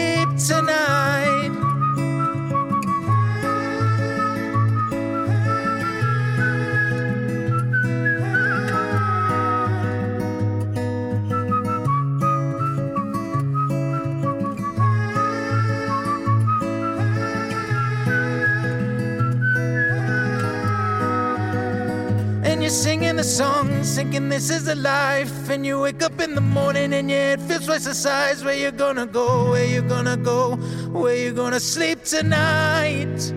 singing 23.22 23.24
song, 23.24 23.84
thinking 23.84 24.30
this 24.30 24.50
is 24.50 24.68
a 24.68 24.76
life. 24.76 25.50
And 25.50 25.66
you 25.66 25.80
wake 25.80 26.02
up 26.02 26.20
in 26.20 26.36
the 26.36 26.42
morning 26.42 26.94
and 26.94 27.10
your 27.10 27.20
head 27.20 27.42
feels 27.42 27.66
twice 27.66 27.86
the 27.86 27.94
size. 27.94 28.44
Where 28.44 28.56
you 28.56 28.72
gonna 28.72 29.06
go? 29.06 29.50
Where 29.52 29.66
you 29.66 29.82
gonna 29.82 30.18
go? 30.18 30.56
Where 30.92 31.16
you 31.16 31.32
gonna 31.34 31.60
sleep 31.60 32.04
tonight? 32.04 33.34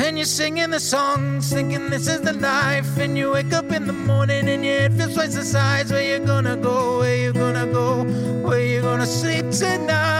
And 0.00 0.16
you're 0.16 0.24
singing 0.26 0.70
the 0.70 0.80
songs, 0.80 1.52
thinking 1.52 1.90
this 1.90 2.06
is 2.06 2.20
the 2.20 2.34
life. 2.34 2.98
And 2.98 3.16
you 3.16 3.32
wake 3.32 3.52
up 3.52 3.72
in 3.72 3.86
the 3.86 3.92
morning 3.92 4.48
and 4.48 4.64
your 4.64 4.80
head 4.80 4.94
feels 4.94 5.14
twice 5.14 5.34
the 5.34 5.44
size. 5.44 5.90
Where 5.90 6.02
you 6.02 6.24
gonna 6.24 6.56
go? 6.56 6.98
Where 6.98 7.16
you 7.16 7.32
gonna 7.32 7.66
go? 7.66 8.04
Where 8.46 8.64
you 8.64 8.82
gonna 8.82 9.06
sleep 9.06 9.50
tonight? 9.50 10.17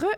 Re 0.00 0.16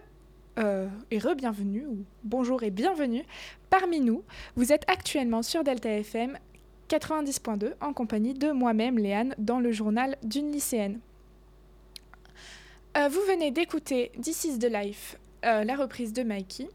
euh, 0.59 0.87
et 1.11 1.19
re-bienvenue, 1.19 1.87
ou 1.87 2.05
bonjour 2.25 2.63
et 2.63 2.71
bienvenue 2.71 3.25
parmi 3.71 4.01
nous. 4.01 4.23
Vous 4.55 4.71
êtes 4.73 4.85
actuellement 4.87 5.43
sur 5.43 5.65
Delta 5.65 5.89
FM 5.89 6.39
90.2 6.91 7.73
en 7.81 7.95
compagnie 7.95 8.35
de 8.35 8.51
moi-même, 8.53 8.99
Léane, 8.99 9.35
dans 9.39 9.61
le 9.61 9.73
journal 9.73 10.17
d'une 10.23 10.53
lycéenne. 10.53 11.01
Euh, 12.99 13.09
vous 13.09 13.21
venez 13.29 13.51
d'écouter 13.51 14.13
This 14.21 14.45
is 14.45 14.59
the 14.59 14.71
Life, 14.71 15.17
euh, 15.47 15.65
la 15.65 15.75
reprise 15.75 16.13
de 16.13 16.23
Mikey. 16.23 16.69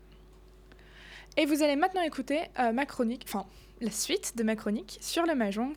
Et 1.38 1.46
vous 1.46 1.62
allez 1.62 1.76
maintenant 1.76 2.02
écouter 2.02 2.42
ma 2.74 2.88
chronique, 2.88 3.26
enfin 3.28 3.46
la 3.80 3.92
suite 3.92 4.36
de 4.36 4.42
ma 4.42 4.56
chronique 4.56 4.98
sur 5.02 5.24
le 5.28 5.36
Mahjong. 5.36 5.74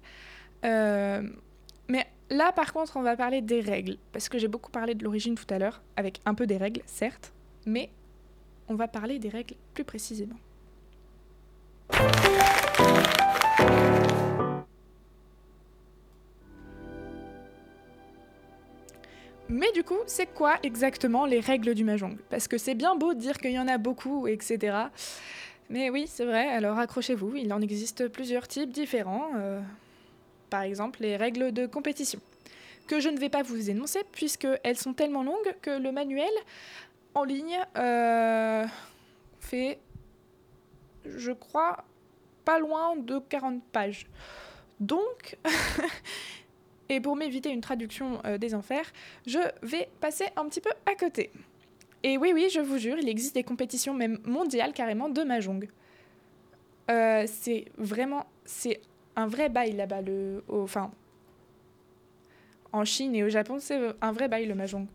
mais 0.63 2.07
Là, 2.33 2.53
par 2.53 2.73
contre, 2.73 2.97
on 2.97 3.03
va 3.03 3.17
parler 3.17 3.41
des 3.41 3.61
règles, 3.61 3.97
parce 4.13 4.29
que 4.29 4.39
j'ai 4.39 4.47
beaucoup 4.47 4.71
parlé 4.71 4.95
de 4.95 5.03
l'origine 5.03 5.35
tout 5.35 5.53
à 5.53 5.59
l'heure, 5.59 5.83
avec 5.97 6.21
un 6.25 6.35
peu 6.35 6.47
des 6.47 6.59
règles, 6.59 6.81
certes, 6.87 7.33
mais 7.67 7.91
on 8.69 8.77
va 8.77 8.87
parler 8.87 9.19
des 9.19 9.29
règles 9.29 9.57
plus 9.75 9.83
précisément. 9.83 10.37
Mais 19.49 19.73
du 19.73 19.83
coup, 19.83 19.99
c'est 20.07 20.33
quoi 20.33 20.55
exactement 20.63 21.27
les 21.27 21.41
règles 21.41 21.75
du 21.75 21.83
mahjong? 21.83 22.17
Parce 22.31 22.47
que 22.47 22.59
c'est 22.59 22.77
bien 22.77 22.95
beau 22.95 23.13
de 23.13 23.19
dire 23.19 23.39
qu'il 23.39 23.51
y 23.51 23.59
en 23.59 23.67
a 23.67 23.77
beaucoup, 23.77 24.29
etc. 24.29 24.77
Mais 25.69 25.91
oui, 25.91 26.05
c'est 26.07 26.25
vrai, 26.25 26.47
alors 26.47 26.79
accrochez-vous, 26.79 27.35
il 27.35 27.53
en 27.53 27.61
existe 27.61 28.07
plusieurs 28.07 28.47
types 28.47 28.71
différents. 28.71 29.31
Euh, 29.37 29.61
par 30.51 30.63
exemple 30.63 31.01
les 31.03 31.17
règles 31.17 31.53
de 31.53 31.67
compétition, 31.67 32.21
que 32.87 33.01
je 33.01 33.09
ne 33.09 33.19
vais 33.19 33.29
pas 33.29 33.43
vous 33.43 33.71
énoncer 33.71 34.01
puisqu'elles 34.13 34.77
sont 34.77 34.93
tellement 34.93 35.23
longues 35.23 35.55
que 35.63 35.71
le 35.71 35.93
manuel 35.93 36.31
en 37.15 37.25
ligne 37.25 37.59
euh, 37.77 38.67
fait, 39.41 39.79
je 41.05 41.33
crois, 41.33 41.85
pas 42.45 42.59
loin 42.59 42.97
de 42.97 43.19
40 43.19 43.63
pages. 43.73 44.07
Donc, 44.81 45.37
et 46.89 47.01
pour 47.01 47.17
m'éviter 47.17 47.51
une 47.51 47.61
traduction 47.61 48.21
euh, 48.25 48.39
des 48.39 48.55
enfers, 48.55 48.91
je 49.27 49.39
vais 49.63 49.89
passer 50.01 50.27
un 50.37 50.49
petit 50.49 50.61
peu 50.61 50.71
à 50.91 50.95
côté. 50.95 51.31
Et 52.03 52.17
oui, 52.17 52.33
oui, 52.33 52.49
je 52.51 52.61
vous 52.61 52.79
jure, 52.79 52.97
il 52.99 53.09
existe 53.09 53.35
des 53.35 53.45
compétitions 53.45 53.93
même 53.93 54.19
mondiales 54.25 54.73
carrément 54.73 55.09
de 55.09 55.23
Mahjong. 55.23 55.69
Euh, 56.91 57.25
c'est 57.27 57.67
vraiment, 57.77 58.27
c'est 58.45 58.81
un 59.17 59.27
vrai 59.27 59.49
bail 59.49 59.73
là-bas. 59.73 60.03
Le, 60.03 60.43
enfin, 60.49 60.91
en 62.73 62.85
Chine 62.85 63.15
et 63.15 63.25
au 63.25 63.29
Japon, 63.29 63.59
c'est 63.59 63.79
un 64.01 64.13
vrai 64.13 64.29
bail 64.29 64.47
le 64.47 64.55
mahjong. 64.55 64.87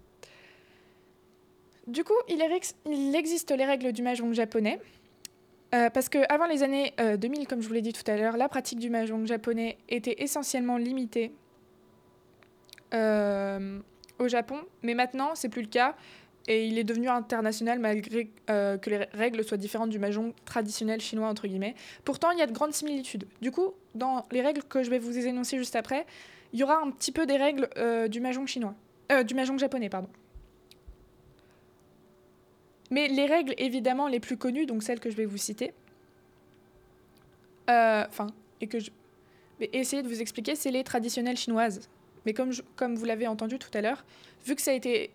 Du 1.87 2.03
coup, 2.03 2.13
il, 2.27 2.41
existe 3.15 3.51
les 3.51 3.65
règles 3.65 3.91
du 3.91 4.01
mahjong 4.01 4.33
japonais. 4.33 4.79
Euh, 5.73 5.89
parce 5.89 6.09
que 6.09 6.19
avant 6.31 6.45
les 6.45 6.63
années 6.63 6.93
euh, 6.99 7.17
2000, 7.17 7.47
comme 7.47 7.61
je 7.61 7.67
vous 7.67 7.73
l'ai 7.73 7.81
dit 7.81 7.93
tout 7.93 8.09
à 8.09 8.15
l'heure, 8.15 8.37
la 8.37 8.47
pratique 8.47 8.79
du 8.79 8.89
mahjong 8.89 9.25
japonais 9.25 9.77
était 9.89 10.15
essentiellement 10.19 10.77
limitée 10.77 11.31
euh, 12.93 13.79
au 14.19 14.27
Japon, 14.27 14.59
mais 14.83 14.93
maintenant 14.93 15.35
c'est 15.35 15.49
plus 15.49 15.63
le 15.63 15.67
cas 15.67 15.95
et 16.47 16.67
il 16.67 16.77
est 16.77 16.83
devenu 16.83 17.09
international 17.09 17.79
malgré 17.79 18.29
euh, 18.49 18.77
que 18.77 18.89
les 18.89 18.97
règles 19.13 19.43
soient 19.43 19.57
différentes 19.57 19.89
du 19.89 19.99
mahjong 19.99 20.33
traditionnel 20.45 21.01
chinois 21.01 21.27
entre 21.27 21.47
guillemets. 21.47 21.75
Pourtant, 22.03 22.31
il 22.31 22.39
y 22.39 22.41
a 22.41 22.47
de 22.47 22.53
grandes 22.53 22.73
similitudes. 22.73 23.25
Du 23.41 23.51
coup, 23.51 23.73
dans 23.95 24.25
les 24.31 24.41
règles 24.41 24.63
que 24.63 24.83
je 24.83 24.89
vais 24.89 24.99
vous 24.99 25.17
énoncer 25.17 25.57
juste 25.57 25.75
après, 25.75 26.05
il 26.53 26.59
y 26.59 26.63
aura 26.63 26.79
un 26.79 26.91
petit 26.91 27.11
peu 27.11 27.25
des 27.25 27.37
règles 27.37 27.69
euh, 27.77 28.07
du 28.07 28.19
mahjong 28.19 28.47
chinois, 28.47 28.75
euh, 29.11 29.23
du 29.23 29.33
mahjong 29.33 29.57
japonais, 29.57 29.89
pardon. 29.89 30.09
Mais 32.91 33.07
les 33.07 33.25
règles 33.25 33.55
évidemment 33.57 34.07
les 34.07 34.19
plus 34.19 34.37
connues, 34.37 34.67
donc 34.67 34.83
celles 34.83 34.99
que 34.99 35.09
je 35.09 35.15
vais 35.15 35.25
vous 35.25 35.37
citer, 35.37 35.73
enfin 37.67 38.27
et 38.61 38.67
que 38.67 38.79
je 38.79 38.91
vais 39.59 39.69
essayer 39.73 40.03
de 40.03 40.07
vous 40.07 40.21
expliquer, 40.21 40.55
c'est 40.55 40.69
les 40.69 40.83
traditionnelles 40.83 41.37
chinoises. 41.37 41.89
Mais 42.25 42.33
comme, 42.33 42.51
comme 42.75 42.95
vous 42.95 43.05
l'avez 43.05 43.27
entendu 43.27 43.59
tout 43.59 43.69
à 43.73 43.81
l'heure, 43.81 44.05
vu 44.45 44.55
que 44.55 44.61
ça 44.61 44.71
a 44.71 44.73
été 44.75 45.11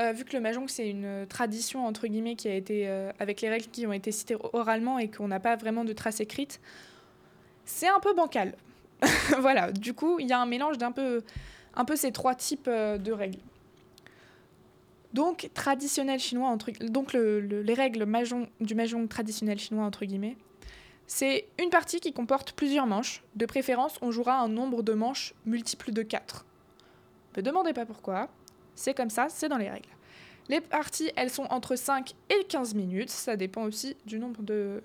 euh, 0.00 0.12
vu 0.12 0.24
que 0.24 0.32
le 0.36 0.40
mahjong 0.40 0.68
c'est 0.68 0.88
une 0.88 1.26
tradition 1.28 1.86
entre 1.86 2.06
guillemets 2.06 2.36
qui 2.36 2.48
a 2.48 2.54
été 2.54 2.88
euh, 2.88 3.10
avec 3.18 3.40
les 3.40 3.48
règles 3.48 3.66
qui 3.66 3.86
ont 3.86 3.92
été 3.92 4.12
citées 4.12 4.36
oralement 4.52 4.98
et 4.98 5.08
qu'on 5.10 5.28
n'a 5.28 5.40
pas 5.40 5.56
vraiment 5.56 5.84
de 5.84 5.92
traces 5.92 6.20
écrites, 6.20 6.60
c'est 7.64 7.88
un 7.88 8.00
peu 8.00 8.14
bancal. 8.14 8.54
voilà, 9.40 9.70
du 9.72 9.94
coup 9.94 10.18
il 10.20 10.26
y 10.28 10.32
a 10.32 10.40
un 10.40 10.46
mélange 10.46 10.78
d'un 10.78 10.92
peu, 10.92 11.22
un 11.74 11.84
peu 11.84 11.96
ces 11.96 12.12
trois 12.12 12.34
types 12.34 12.68
euh, 12.68 12.98
de 12.98 13.12
règles. 13.12 13.38
Donc 15.14 15.50
traditionnel 15.54 16.20
chinois 16.20 16.48
entre 16.48 16.70
donc 16.86 17.12
le- 17.12 17.40
le- 17.40 17.62
les 17.62 17.74
règles 17.74 18.04
du 18.60 18.74
mahjong 18.74 19.08
traditionnel 19.08 19.58
chinois 19.58 19.84
entre 19.84 20.04
guillemets, 20.04 20.36
c'est 21.06 21.46
une 21.58 21.70
partie 21.70 22.00
qui 22.00 22.12
comporte 22.12 22.52
plusieurs 22.52 22.86
manches. 22.86 23.22
De 23.34 23.46
préférence, 23.46 23.96
on 24.02 24.10
jouera 24.10 24.38
un 24.40 24.48
nombre 24.48 24.82
de 24.82 24.92
manches 24.92 25.32
multiple 25.46 25.92
de 25.92 26.02
4. 26.02 26.44
Ne 27.38 27.42
demandez 27.42 27.72
pas 27.72 27.86
pourquoi. 27.86 28.28
C'est 28.78 28.94
comme 28.94 29.10
ça, 29.10 29.28
c'est 29.28 29.48
dans 29.48 29.56
les 29.56 29.68
règles. 29.68 29.88
Les 30.48 30.60
parties, 30.60 31.10
elles 31.16 31.30
sont 31.30 31.46
entre 31.50 31.74
5 31.74 32.14
et 32.30 32.44
15 32.44 32.74
minutes. 32.74 33.10
Ça 33.10 33.36
dépend 33.36 33.64
aussi 33.64 33.96
du 34.06 34.20
nombre 34.20 34.40
de. 34.40 34.80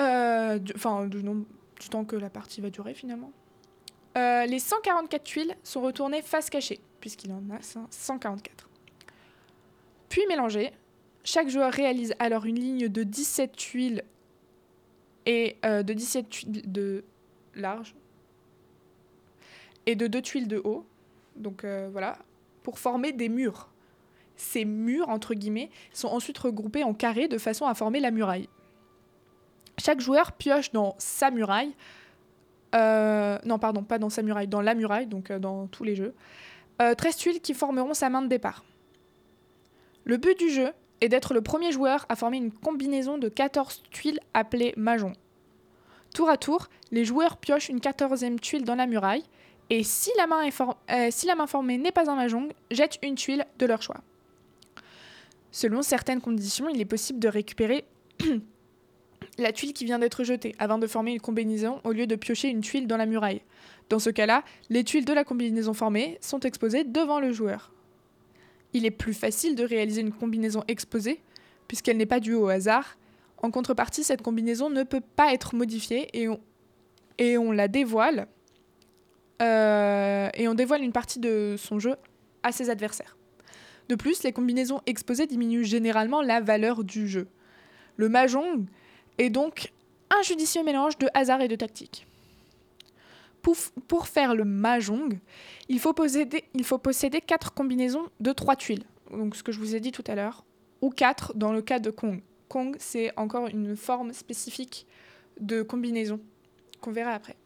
Euh, 0.00 0.60
Enfin, 0.76 1.06
du, 1.06 1.24
nombre... 1.24 1.44
du 1.80 1.88
temps 1.88 2.04
que 2.04 2.14
la 2.14 2.30
partie 2.30 2.60
va 2.60 2.70
durer 2.70 2.94
finalement. 2.94 3.32
Euh, 4.16 4.46
les 4.46 4.60
144 4.60 5.24
tuiles 5.24 5.56
sont 5.64 5.82
retournées 5.82 6.22
face 6.22 6.48
cachée, 6.48 6.78
puisqu'il 7.00 7.32
en 7.32 7.42
a 7.50 7.60
144. 7.90 8.68
Puis 10.08 10.22
mélangées. 10.28 10.70
Chaque 11.24 11.48
joueur 11.48 11.72
réalise 11.72 12.14
alors 12.20 12.46
une 12.46 12.60
ligne 12.60 12.88
de 12.88 13.02
17 13.02 13.56
tuiles 13.56 14.04
et 15.26 15.56
euh, 15.64 15.82
de 15.82 15.92
17 15.92 16.28
tuiles 16.28 16.70
de 16.70 17.04
large 17.56 17.96
et 19.86 19.96
de 19.96 20.06
2 20.06 20.22
tuiles 20.22 20.46
de 20.46 20.62
haut. 20.62 20.86
Donc 21.36 21.64
euh, 21.64 21.88
voilà, 21.90 22.18
pour 22.62 22.78
former 22.78 23.12
des 23.12 23.28
murs. 23.28 23.68
Ces 24.36 24.64
murs, 24.64 25.08
entre 25.08 25.34
guillemets, 25.34 25.70
sont 25.92 26.08
ensuite 26.08 26.36
regroupés 26.38 26.84
en 26.84 26.92
carrés 26.92 27.28
de 27.28 27.38
façon 27.38 27.66
à 27.66 27.74
former 27.74 28.00
la 28.00 28.10
muraille. 28.10 28.48
Chaque 29.78 30.00
joueur 30.00 30.32
pioche 30.32 30.72
dans 30.72 30.94
sa 30.98 31.30
muraille. 31.30 31.74
euh, 32.74 33.38
non, 33.44 33.58
pardon, 33.58 33.82
pas 33.82 33.98
dans 33.98 34.10
sa 34.10 34.22
muraille, 34.22 34.48
dans 34.48 34.60
la 34.60 34.74
muraille, 34.74 35.06
donc 35.06 35.30
euh, 35.30 35.38
dans 35.38 35.66
tous 35.68 35.84
les 35.84 35.94
jeux. 35.96 36.14
euh, 36.82 36.94
13 36.94 37.16
tuiles 37.16 37.40
qui 37.40 37.54
formeront 37.54 37.94
sa 37.94 38.10
main 38.10 38.20
de 38.22 38.28
départ. 38.28 38.64
Le 40.04 40.18
but 40.18 40.38
du 40.38 40.50
jeu 40.50 40.72
est 41.00 41.08
d'être 41.08 41.32
le 41.34 41.40
premier 41.40 41.72
joueur 41.72 42.04
à 42.08 42.16
former 42.16 42.36
une 42.38 42.52
combinaison 42.52 43.18
de 43.18 43.28
14 43.28 43.82
tuiles 43.90 44.20
appelée 44.34 44.74
Mahjong. 44.76 45.14
Tour 46.14 46.28
à 46.28 46.36
tour, 46.36 46.68
les 46.90 47.04
joueurs 47.04 47.36
piochent 47.38 47.68
une 47.68 47.78
14e 47.78 48.38
tuile 48.38 48.64
dans 48.64 48.74
la 48.74 48.86
muraille 48.86 49.24
et 49.70 49.82
si 49.82 50.10
la 50.16 50.26
main, 50.26 50.42
est 50.42 50.50
for- 50.50 50.76
euh, 50.90 51.08
si 51.10 51.26
la 51.26 51.34
main 51.34 51.46
formée 51.46 51.78
n'est 51.78 51.92
pas 51.92 52.10
un 52.10 52.14
mahjong, 52.14 52.52
jettent 52.70 52.98
une 53.02 53.14
tuile 53.16 53.46
de 53.58 53.66
leur 53.66 53.82
choix. 53.82 54.00
Selon 55.50 55.82
certaines 55.82 56.20
conditions, 56.20 56.68
il 56.68 56.80
est 56.80 56.84
possible 56.86 57.18
de 57.18 57.28
récupérer 57.28 57.84
la 59.38 59.52
tuile 59.52 59.72
qui 59.72 59.84
vient 59.84 59.98
d'être 59.98 60.22
jetée 60.24 60.54
avant 60.58 60.78
de 60.78 60.86
former 60.86 61.12
une 61.12 61.20
combinaison 61.20 61.80
au 61.84 61.92
lieu 61.92 62.06
de 62.06 62.14
piocher 62.16 62.48
une 62.48 62.60
tuile 62.60 62.86
dans 62.86 62.96
la 62.96 63.06
muraille. 63.06 63.40
Dans 63.88 63.98
ce 63.98 64.10
cas-là, 64.10 64.42
les 64.70 64.84
tuiles 64.84 65.04
de 65.04 65.12
la 65.12 65.24
combinaison 65.24 65.72
formée 65.74 66.18
sont 66.20 66.40
exposées 66.40 66.84
devant 66.84 67.20
le 67.20 67.32
joueur. 67.32 67.72
Il 68.72 68.84
est 68.84 68.90
plus 68.90 69.14
facile 69.14 69.54
de 69.54 69.64
réaliser 69.64 70.00
une 70.00 70.12
combinaison 70.12 70.62
exposée, 70.68 71.22
puisqu'elle 71.68 71.96
n'est 71.96 72.06
pas 72.06 72.20
due 72.20 72.34
au 72.34 72.48
hasard. 72.48 72.96
En 73.38 73.50
contrepartie, 73.50 74.04
cette 74.04 74.22
combinaison 74.22 74.70
ne 74.70 74.82
peut 74.82 75.00
pas 75.00 75.32
être 75.32 75.54
modifiée 75.54 76.08
et 76.12 77.38
on, 77.38 77.52
la 77.52 77.68
dévoile 77.68 78.28
et 79.40 80.48
on 80.48 80.54
dévoile 80.54 80.82
une 80.82 80.92
partie 80.92 81.18
de 81.18 81.56
son 81.58 81.78
jeu 81.78 81.96
à 82.42 82.52
ses 82.52 82.70
adversaires. 82.70 83.16
De 83.88 83.94
plus, 83.94 84.22
les 84.22 84.32
combinaisons 84.32 84.80
exposées 84.86 85.26
diminuent 85.26 85.64
généralement 85.64 86.22
la 86.22 86.40
valeur 86.40 86.82
du 86.82 87.06
jeu. 87.06 87.28
Le 87.96 88.08
mahjong 88.08 88.66
est 89.18 89.30
donc 89.30 89.72
un 90.10 90.22
judicieux 90.22 90.64
mélange 90.64 90.98
de 90.98 91.08
hasard 91.14 91.40
et 91.40 91.48
de 91.48 91.56
tactique. 91.56 92.06
Pour, 93.86 94.08
faire 94.08 94.34
le 94.34 94.44
mahjong, 94.44 95.20
il 95.68 95.78
faut, 95.78 95.92
posséder, 95.92 96.42
il 96.52 96.64
4 96.64 97.54
combinaisons 97.54 98.08
de 98.18 98.32
3 98.32 98.56
tuiles, 98.56 98.82
donc 99.12 99.36
ce 99.36 99.44
que 99.44 99.52
je 99.52 99.60
vous 99.60 99.76
ai 99.76 99.80
dit 99.80 99.92
tout 99.92 100.02
à 100.08 100.16
l'heure, 100.16 100.44
ou 100.80 100.90
4 100.90 101.34
dans 101.36 101.52
le 101.52 101.62
cas 101.62 101.78
de 101.78 101.90
Kong. 101.90 102.22
Kong, 102.48 102.74
c'est 102.80 103.16
encore 103.16 103.46
une 103.46 103.76
forme 103.76 104.12
spécifique 104.12 104.88
de 105.38 105.62
combinaison 105.62 106.18
qu'on 106.80 106.90
verra 106.90 107.12
après 107.12 107.36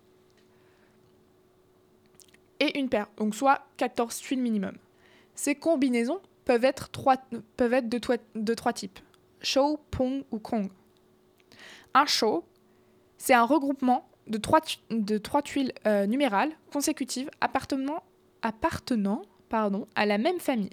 et 2.61 2.79
une 2.79 2.89
paire, 2.89 3.09
donc 3.17 3.35
soit 3.35 3.63
14 3.79 4.17
tuiles 4.19 4.41
minimum. 4.41 4.77
Ces 5.35 5.55
combinaisons 5.55 6.21
peuvent 6.45 6.65
être, 6.65 6.91
de, 6.93 8.55
trois 8.55 8.73
types, 8.73 8.99
show, 9.41 9.79
pong 9.91 10.25
ou 10.31 10.39
kong. 10.39 10.69
Un 11.95 12.07
show, 12.07 12.45
c'est 13.19 13.35
un 13.35 13.45
regroupement 13.45 14.09
de 14.27 14.39
trois, 14.39 15.43
tuiles 15.43 15.73
euh, 15.87 16.07
numérales 16.07 16.53
consécutives 16.73 17.31
appartenant, 17.41 18.03
à 19.97 20.07
la 20.07 20.19
même 20.19 20.39
famille, 20.39 20.71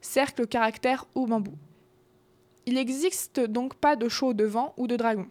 cercle, 0.00 0.46
caractère 0.46 1.06
ou 1.14 1.26
bambou. 1.26 1.54
Il 2.66 2.74
n'existe 2.74 3.38
donc 3.40 3.74
pas 3.74 3.94
de 3.94 4.08
show 4.08 4.34
de 4.34 4.44
vent 4.44 4.74
ou 4.76 4.88
de 4.88 4.96
dragon. 4.96 5.28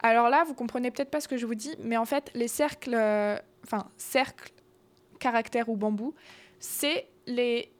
Alors 0.00 0.28
là, 0.28 0.44
vous 0.44 0.54
comprenez 0.54 0.90
peut-être 0.90 1.10
pas 1.10 1.20
ce 1.20 1.26
que 1.26 1.36
je 1.36 1.46
vous 1.46 1.56
dis, 1.56 1.74
mais 1.82 1.96
en 1.96 2.04
fait, 2.04 2.30
les 2.34 2.46
cercles, 2.46 2.94
euh, 2.94 3.36
enfin, 3.64 3.88
cercles, 5.18 5.28
caractère 5.28 5.68
ou 5.68 5.76
bambou, 5.76 6.14
c'est 6.58 7.08
les 7.26 7.70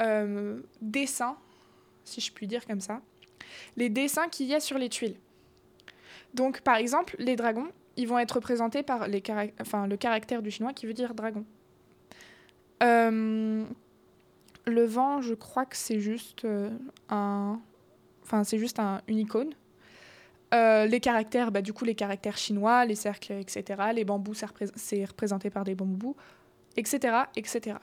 euh, 0.00 0.60
dessins, 0.80 1.36
si 2.04 2.20
je 2.20 2.32
puis 2.32 2.46
dire 2.46 2.66
comme 2.66 2.80
ça, 2.80 3.00
les 3.76 3.88
dessins 3.88 4.28
qu'il 4.28 4.46
y 4.46 4.54
a 4.54 4.60
sur 4.60 4.78
les 4.78 4.88
tuiles. 4.88 5.16
Donc, 6.34 6.60
par 6.60 6.76
exemple, 6.76 7.14
les 7.18 7.36
dragons, 7.36 7.68
ils 7.96 8.08
vont 8.08 8.18
être 8.18 8.32
représentés 8.32 8.82
par 8.82 9.06
le 9.08 9.96
caractère 9.96 10.42
du 10.42 10.50
chinois 10.50 10.72
qui 10.72 10.86
veut 10.86 10.94
dire 10.94 11.14
dragon. 11.14 11.44
Euh, 12.82 13.64
le 14.66 14.84
vent, 14.84 15.22
je 15.22 15.34
crois 15.34 15.64
que 15.64 15.76
c'est 15.76 16.00
juste 16.00 16.44
euh, 16.44 16.70
un, 17.08 17.60
enfin, 18.22 18.42
c'est 18.42 18.58
juste 18.58 18.80
un, 18.80 19.00
une 19.06 19.18
icône. 19.18 19.54
Euh, 20.54 20.86
les 20.86 21.00
caractères, 21.00 21.50
bah, 21.50 21.62
du 21.62 21.72
coup, 21.72 21.84
les 21.84 21.94
caractères 21.94 22.36
chinois, 22.36 22.84
les 22.84 22.94
cercles, 22.94 23.32
etc. 23.32 23.82
Les 23.92 24.04
bambous, 24.04 24.34
c'est 24.34 24.46
représ- 24.46 24.70
c'est 24.76 25.04
représenté 25.04 25.50
par 25.50 25.64
des 25.64 25.74
bambous, 25.74 26.14
etc. 26.76 27.24
etc. 27.36 27.76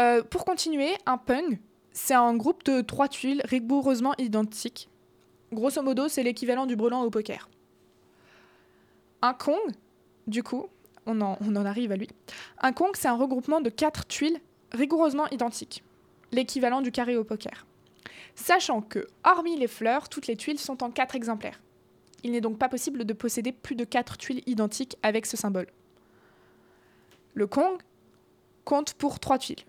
Euh, 0.00 0.22
pour 0.24 0.44
continuer, 0.44 0.90
un 1.06 1.18
pung, 1.18 1.58
c'est 1.92 2.14
un 2.14 2.34
groupe 2.36 2.64
de 2.64 2.80
trois 2.80 3.06
tuiles 3.08 3.42
rigoureusement 3.44 4.14
identiques. 4.18 4.88
Grosso 5.52 5.82
modo, 5.82 6.08
c'est 6.08 6.24
l'équivalent 6.24 6.66
du 6.66 6.74
brelan 6.74 7.02
au 7.02 7.10
poker. 7.10 7.48
Un 9.22 9.34
kong, 9.34 9.60
du 10.26 10.42
coup, 10.42 10.66
on 11.06 11.20
en, 11.20 11.38
on 11.40 11.54
en 11.54 11.64
arrive 11.64 11.92
à 11.92 11.96
lui. 11.96 12.08
Un 12.60 12.72
kong, 12.72 12.90
c'est 12.94 13.08
un 13.08 13.14
regroupement 13.16 13.60
de 13.60 13.70
quatre 13.70 14.06
tuiles 14.06 14.40
rigoureusement 14.72 15.28
identiques. 15.30 15.84
L'équivalent 16.32 16.80
du 16.82 16.90
carré 16.90 17.16
au 17.16 17.22
poker 17.22 17.66
sachant 18.34 18.80
que, 18.80 19.06
hormis 19.24 19.56
les 19.56 19.66
fleurs, 19.66 20.08
toutes 20.08 20.26
les 20.26 20.36
tuiles 20.36 20.58
sont 20.58 20.82
en 20.82 20.90
4 20.90 21.14
exemplaires. 21.14 21.60
Il 22.22 22.32
n'est 22.32 22.40
donc 22.40 22.58
pas 22.58 22.68
possible 22.68 23.04
de 23.04 23.12
posséder 23.12 23.52
plus 23.52 23.76
de 23.76 23.84
4 23.84 24.18
tuiles 24.18 24.42
identiques 24.46 24.96
avec 25.02 25.26
ce 25.26 25.36
symbole. 25.36 25.66
Le 27.34 27.46
Kong 27.46 27.78
compte 28.64 28.94
pour 28.94 29.20
3 29.20 29.38
tuiles. 29.38 29.64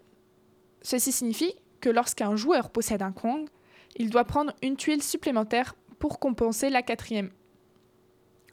Ceci 0.81 1.11
signifie 1.11 1.53
que 1.81 1.89
lorsqu'un 1.89 2.35
joueur 2.35 2.69
possède 2.69 3.01
un 3.01 3.11
Kong, 3.11 3.47
il 3.97 4.09
doit 4.09 4.23
prendre 4.23 4.53
une 4.61 4.77
tuile 4.77 5.03
supplémentaire 5.03 5.75
pour 5.99 6.19
compenser 6.19 6.69
la 6.69 6.81
quatrième 6.81 7.31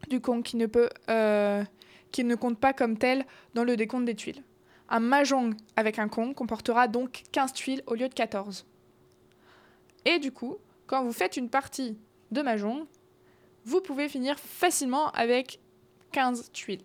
du 0.08 0.20
Kong 0.20 0.42
qui 0.42 0.56
ne, 0.56 0.66
euh, 1.10 1.64
compte 2.38 2.58
pas 2.58 2.72
comme 2.72 2.98
tel 2.98 3.24
dans 3.54 3.64
le 3.64 3.76
décompte 3.76 4.04
des 4.04 4.14
tuiles. 4.14 4.42
Un 4.88 5.00
Mahjong 5.00 5.54
avec 5.76 5.98
un 5.98 6.08
Kong 6.08 6.34
comportera 6.34 6.88
donc 6.88 7.22
15 7.32 7.52
tuiles 7.52 7.82
au 7.86 7.94
lieu 7.94 8.08
de 8.08 8.14
14. 8.14 8.66
Et 10.04 10.18
du 10.18 10.32
coup, 10.32 10.56
quand 10.86 11.04
vous 11.04 11.12
faites 11.12 11.36
une 11.36 11.48
partie 11.48 11.96
de 12.30 12.42
mahjong, 12.42 12.84
vous 13.64 13.80
pouvez 13.80 14.08
finir 14.08 14.38
facilement 14.38 15.10
avec 15.12 15.60
15 16.12 16.50
tuiles. 16.52 16.82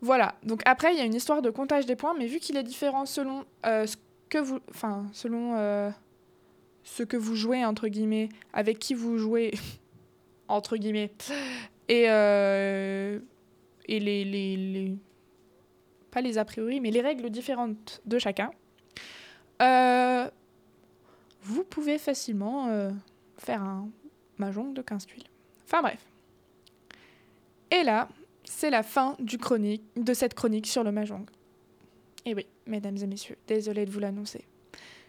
Voilà, 0.00 0.34
donc 0.42 0.62
après, 0.64 0.92
il 0.94 0.98
y 0.98 1.00
a 1.00 1.04
une 1.04 1.14
histoire 1.14 1.42
de 1.42 1.50
comptage 1.50 1.86
des 1.86 1.94
points, 1.94 2.14
mais 2.18 2.26
vu 2.26 2.40
qu'il 2.40 2.56
est 2.56 2.62
différent 2.64 3.06
selon 3.06 3.44
euh, 3.66 3.86
ce 3.86 3.96
que 4.28 4.38
vous. 4.38 4.58
Enfin, 4.70 5.06
selon 5.12 5.54
euh, 5.56 5.90
ce 6.82 7.04
que 7.04 7.16
vous 7.16 7.36
jouez, 7.36 7.64
entre 7.64 7.86
guillemets, 7.88 8.28
avec 8.52 8.78
qui 8.80 8.94
vous 8.94 9.16
jouez, 9.18 9.52
entre 10.48 10.76
guillemets, 10.76 11.12
et, 11.88 12.06
euh, 12.08 13.20
et 13.86 14.00
les, 14.00 14.24
les, 14.24 14.56
les- 14.56 14.96
Pas 16.10 16.20
les 16.20 16.36
a 16.36 16.44
priori, 16.44 16.80
mais 16.80 16.90
les 16.90 17.00
règles 17.00 17.30
différentes 17.30 18.00
de 18.04 18.18
chacun, 18.18 18.50
vous 21.42 21.64
pouvez 21.64 21.98
facilement 21.98 22.68
euh, 22.68 22.90
faire 23.36 23.62
un 23.62 23.88
mahjong 24.38 24.72
de 24.72 24.82
15 24.82 25.06
tuiles. 25.06 25.24
Enfin 25.64 25.82
bref. 25.82 26.04
Et 27.70 27.82
là, 27.82 28.08
c'est 28.44 28.70
la 28.70 28.82
fin 28.82 29.16
de 29.18 30.14
cette 30.14 30.34
chronique 30.34 30.66
sur 30.66 30.84
le 30.84 30.92
mahjong. 30.92 31.24
Et 32.24 32.34
oui, 32.34 32.46
mesdames 32.66 32.96
et 32.96 33.06
messieurs, 33.06 33.36
désolé 33.46 33.84
de 33.84 33.90
vous 33.90 34.00
l'annoncer. 34.00 34.44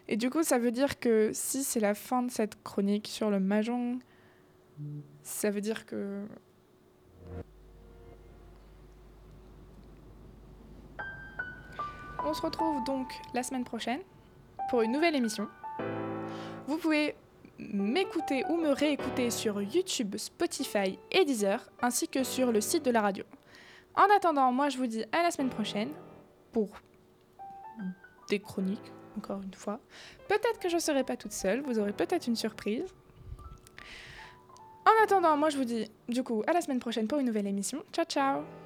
Et 0.08 0.16
du 0.16 0.30
coup, 0.30 0.42
ça 0.42 0.58
veut 0.58 0.72
dire 0.72 0.98
que 0.98 1.30
si 1.32 1.62
c'est 1.62 1.80
la 1.80 1.94
fin 1.94 2.22
de 2.22 2.30
cette 2.30 2.62
chronique 2.62 3.06
sur 3.06 3.30
le 3.30 3.40
mahjong, 3.40 3.98
ça 5.22 5.50
veut 5.50 5.60
dire 5.60 5.86
que... 5.86 6.24
On 12.26 12.32
se 12.32 12.40
retrouve 12.40 12.82
donc 12.84 13.12
la 13.34 13.42
semaine 13.42 13.64
prochaine 13.64 14.00
pour 14.70 14.82
une 14.82 14.92
nouvelle 14.92 15.14
émission. 15.14 15.46
Vous 16.66 16.76
pouvez 16.78 17.14
m'écouter 17.58 18.44
ou 18.48 18.56
me 18.56 18.70
réécouter 18.70 19.30
sur 19.30 19.60
YouTube, 19.60 20.16
Spotify 20.16 20.98
et 21.10 21.24
Deezer, 21.24 21.60
ainsi 21.82 22.08
que 22.08 22.24
sur 22.24 22.52
le 22.52 22.60
site 22.60 22.84
de 22.84 22.90
la 22.90 23.00
radio. 23.00 23.24
En 23.94 24.06
attendant, 24.16 24.50
moi 24.50 24.68
je 24.68 24.78
vous 24.78 24.86
dis 24.86 25.04
à 25.12 25.22
la 25.22 25.30
semaine 25.30 25.50
prochaine 25.50 25.90
pour 26.52 26.68
des 28.28 28.40
chroniques, 28.40 28.92
encore 29.16 29.40
une 29.42 29.54
fois. 29.54 29.78
Peut-être 30.28 30.58
que 30.58 30.68
je 30.68 30.76
ne 30.76 30.80
serai 30.80 31.04
pas 31.04 31.16
toute 31.16 31.32
seule, 31.32 31.60
vous 31.60 31.78
aurez 31.78 31.92
peut-être 31.92 32.26
une 32.26 32.36
surprise. 32.36 32.84
En 34.86 35.04
attendant, 35.04 35.36
moi 35.36 35.50
je 35.50 35.56
vous 35.56 35.64
dis 35.64 35.90
du 36.08 36.22
coup 36.22 36.42
à 36.46 36.52
la 36.52 36.60
semaine 36.60 36.80
prochaine 36.80 37.06
pour 37.06 37.18
une 37.18 37.26
nouvelle 37.26 37.46
émission. 37.46 37.84
Ciao 37.92 38.04
ciao 38.04 38.63